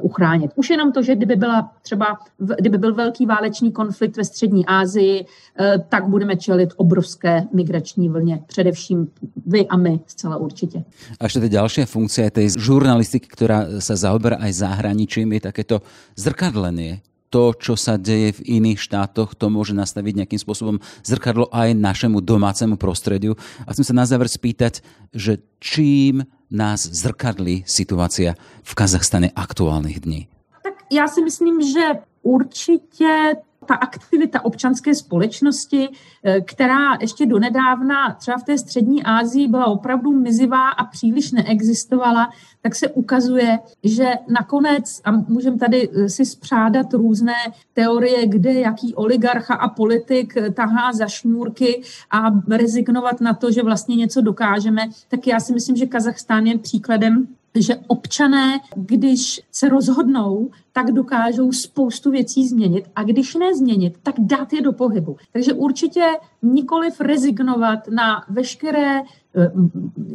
uchránit. 0.02 0.50
Už 0.54 0.70
jenom 0.70 0.92
to, 0.92 1.02
že 1.02 1.14
kdyby, 1.14 1.36
byla 1.36 1.72
třeba, 1.82 2.18
kdyby 2.38 2.78
byl 2.78 2.94
velký 2.94 3.26
válečný 3.26 3.72
konflikt 3.72 4.16
ve 4.16 4.24
střední 4.24 4.66
Asii, 4.66 5.24
eh, 5.58 5.78
tak 5.88 6.08
budeme 6.08 6.36
čelit 6.36 6.70
obrovské 6.76 7.44
migrační 7.54 8.08
vlně. 8.08 8.42
Především 8.46 9.08
vy 9.46 9.66
a 9.66 9.76
my 9.76 10.00
zcela 10.06 10.36
určitě. 10.36 10.84
A 11.20 11.24
ještě 11.24 11.40
ty 11.40 11.48
další 11.48 11.84
funkce 11.84 12.30
té 12.30 12.48
žurnalistiky, 12.58 13.26
která 13.30 13.66
se 13.78 13.96
zaoberá 13.96 14.36
aj 14.36 14.52
zahraničím, 14.52 15.32
je 15.32 15.40
takéto 15.40 15.82
zrkadlenie 16.16 17.00
to, 17.28 17.52
čo 17.56 17.76
sa 17.76 18.00
deje 18.00 18.40
v 18.40 18.60
iných 18.60 18.80
štátoch, 18.80 19.36
to 19.36 19.52
môže 19.52 19.76
nastaviť 19.76 20.24
nejakým 20.24 20.40
spôsobom 20.40 20.76
zrkadlo 21.04 21.48
aj 21.52 21.76
našemu 21.76 22.24
domácemu 22.24 22.80
prostrediu. 22.80 23.36
A 23.68 23.72
chcem 23.72 23.84
sa 23.84 23.94
na 23.96 24.08
záver 24.08 24.28
spýtať, 24.28 24.80
že 25.12 25.44
čím 25.60 26.24
nás 26.48 26.88
zrkadlí 26.88 27.68
situace 27.68 28.34
v 28.64 28.72
Kazachstane 28.74 29.28
aktuálnych 29.36 30.00
dní? 30.00 30.28
Tak 30.62 30.74
já 30.92 31.08
si 31.08 31.20
myslím, 31.22 31.62
že 31.62 32.00
určitě 32.22 33.34
ta 33.68 33.74
aktivita 33.74 34.44
občanské 34.44 34.94
společnosti, 34.94 35.88
eh, 35.88 36.40
která 36.40 36.96
ještě 37.00 37.26
donedávna 37.26 38.14
třeba 38.14 38.38
v 38.38 38.42
té 38.42 38.58
střední 38.58 39.02
Asii 39.04 39.48
byla 39.48 39.66
opravdu 39.66 40.10
mizivá 40.10 40.68
a 40.68 40.84
příliš 40.84 41.32
neexistovala, 41.32 42.30
tak 42.62 42.74
se 42.74 42.88
ukazuje, 42.88 43.58
že 43.84 44.12
nakonec, 44.28 45.00
a 45.04 45.10
můžeme 45.10 45.58
tady 45.58 45.88
eh, 45.88 46.08
si 46.08 46.24
spřádat 46.24 46.94
různé 46.94 47.34
teorie, 47.74 48.26
kde 48.26 48.52
jaký 48.52 48.94
oligarcha 48.94 49.54
a 49.54 49.68
politik 49.68 50.36
eh, 50.36 50.50
tahá 50.50 50.92
za 50.92 51.06
šňůrky 51.06 51.82
a 52.10 52.30
rezignovat 52.50 53.20
na 53.20 53.34
to, 53.34 53.50
že 53.50 53.62
vlastně 53.62 53.96
něco 53.96 54.20
dokážeme, 54.20 54.82
tak 55.08 55.26
já 55.26 55.40
si 55.40 55.52
myslím, 55.52 55.76
že 55.76 55.86
Kazachstán 55.86 56.46
je 56.46 56.58
příkladem 56.58 57.28
že 57.54 57.76
občané, 57.86 58.60
když 58.76 59.40
se 59.52 59.68
rozhodnou, 59.68 60.50
tak 60.72 60.92
dokážou 60.92 61.52
spoustu 61.52 62.10
věcí 62.10 62.48
změnit 62.48 62.84
a 62.96 63.02
když 63.02 63.34
ne 63.34 63.54
změnit, 63.54 63.98
tak 64.02 64.14
dát 64.18 64.52
je 64.52 64.62
do 64.62 64.72
pohybu. 64.72 65.16
Takže 65.32 65.52
určitě 65.52 66.04
nikoliv 66.42 67.00
rezignovat 67.00 67.88
na 67.88 68.24
veškeré 68.28 69.00
eh, 69.00 69.04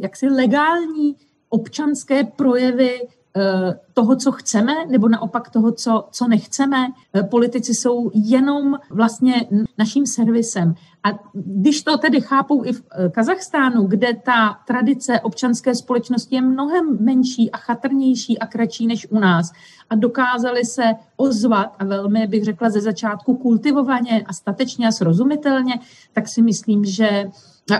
jaksi 0.00 0.28
legální 0.28 1.16
občanské 1.48 2.24
projevy 2.24 3.00
Eh, 3.36 3.80
toho, 3.94 4.16
co 4.16 4.32
chceme, 4.32 4.72
nebo 4.86 5.08
naopak 5.08 5.50
toho, 5.50 5.72
co, 5.72 6.08
co 6.10 6.28
nechceme. 6.28 6.76
Eh, 7.14 7.22
politici 7.22 7.74
jsou 7.74 8.10
jenom 8.14 8.74
vlastně 8.90 9.48
naším 9.78 10.06
servisem. 10.06 10.74
A 11.04 11.08
když 11.32 11.82
to 11.82 11.98
tedy 11.98 12.20
chápou 12.20 12.64
i 12.64 12.72
v 12.72 12.82
eh, 12.92 13.08
Kazachstánu, 13.08 13.86
kde 13.86 14.14
ta 14.14 14.58
tradice 14.66 15.20
občanské 15.20 15.74
společnosti 15.74 16.34
je 16.34 16.42
mnohem 16.42 16.98
menší 17.00 17.50
a 17.50 17.56
chatrnější 17.56 18.38
a 18.38 18.46
kratší 18.46 18.86
než 18.86 19.06
u 19.10 19.18
nás 19.18 19.52
a 19.90 19.94
dokázali 19.94 20.64
se 20.64 20.82
ozvat 21.16 21.74
a 21.78 21.84
velmi, 21.84 22.26
bych 22.26 22.44
řekla, 22.44 22.70
ze 22.70 22.80
začátku 22.80 23.36
kultivovaně 23.36 24.24
a 24.26 24.32
statečně 24.32 24.88
a 24.88 24.92
srozumitelně, 24.92 25.80
tak 26.12 26.28
si 26.28 26.42
myslím, 26.42 26.84
že 26.84 27.30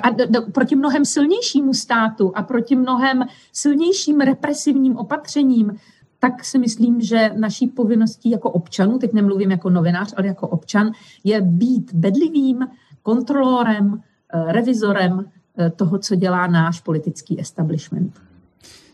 a 0.03 0.11
proti 0.53 0.77
mnohem 0.77 1.05
silnějšímu 1.05 1.75
státu 1.75 2.33
a 2.35 2.43
proti 2.43 2.77
mnohem 2.77 3.25
silnějším 3.53 4.21
represivním 4.21 4.97
opatřením, 4.97 5.77
tak 6.19 6.45
si 6.45 6.59
myslím, 6.59 7.01
že 7.01 7.31
naší 7.37 7.67
povinností 7.67 8.31
jako 8.31 8.51
občanů, 8.51 8.99
teď 8.99 9.13
nemluvím 9.13 9.51
jako 9.51 9.71
novinář, 9.71 10.15
ale 10.17 10.27
jako 10.27 10.49
občan, 10.49 10.93
je 11.25 11.41
být 11.41 11.95
bedlivým 11.95 12.67
kontrolorem, 13.05 14.01
eh, 14.01 14.53
revizorem 14.53 15.21
eh, 15.21 15.71
toho, 15.71 15.99
co 15.99 16.13
dělá 16.17 16.47
náš 16.47 16.81
politický 16.81 17.41
establishment. 17.41 18.17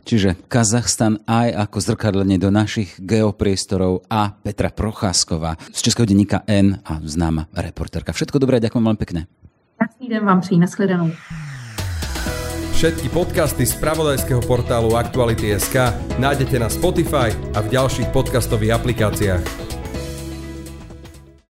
Čiže 0.05 0.35
Kazachstan 0.49 1.23
aj 1.29 1.55
ako 1.55 1.79
zrkadlenie 1.79 2.41
do 2.41 2.51
našich 2.51 2.99
geopriestorov 2.99 4.03
a 4.11 4.33
Petra 4.33 4.73
Procházková 4.73 5.55
z 5.71 5.79
Českého 5.87 6.09
denníka 6.09 6.43
N 6.51 6.83
a 6.83 6.99
známa 7.05 7.47
reporterka. 7.55 8.11
Všetko 8.11 8.43
dobré, 8.43 8.59
ďakujem 8.59 8.81
veľmi 8.81 8.99
pekne. 9.01 9.31
Krásný 9.79 10.09
den 10.09 10.25
vám 10.27 10.41
přeji, 10.41 10.59
nashledanou. 10.59 11.11
Všetky 12.75 13.13
podcasty 13.13 13.69
z 13.69 13.77
pravodajského 13.77 14.41
portálu 14.41 14.97
Aktuality.sk 14.97 15.93
nájdete 16.17 16.57
na 16.57 16.73
Spotify 16.73 17.29
a 17.53 17.61
v 17.61 17.77
ďalších 17.77 18.09
podcastových 18.09 18.81
aplikáciách. 18.81 19.70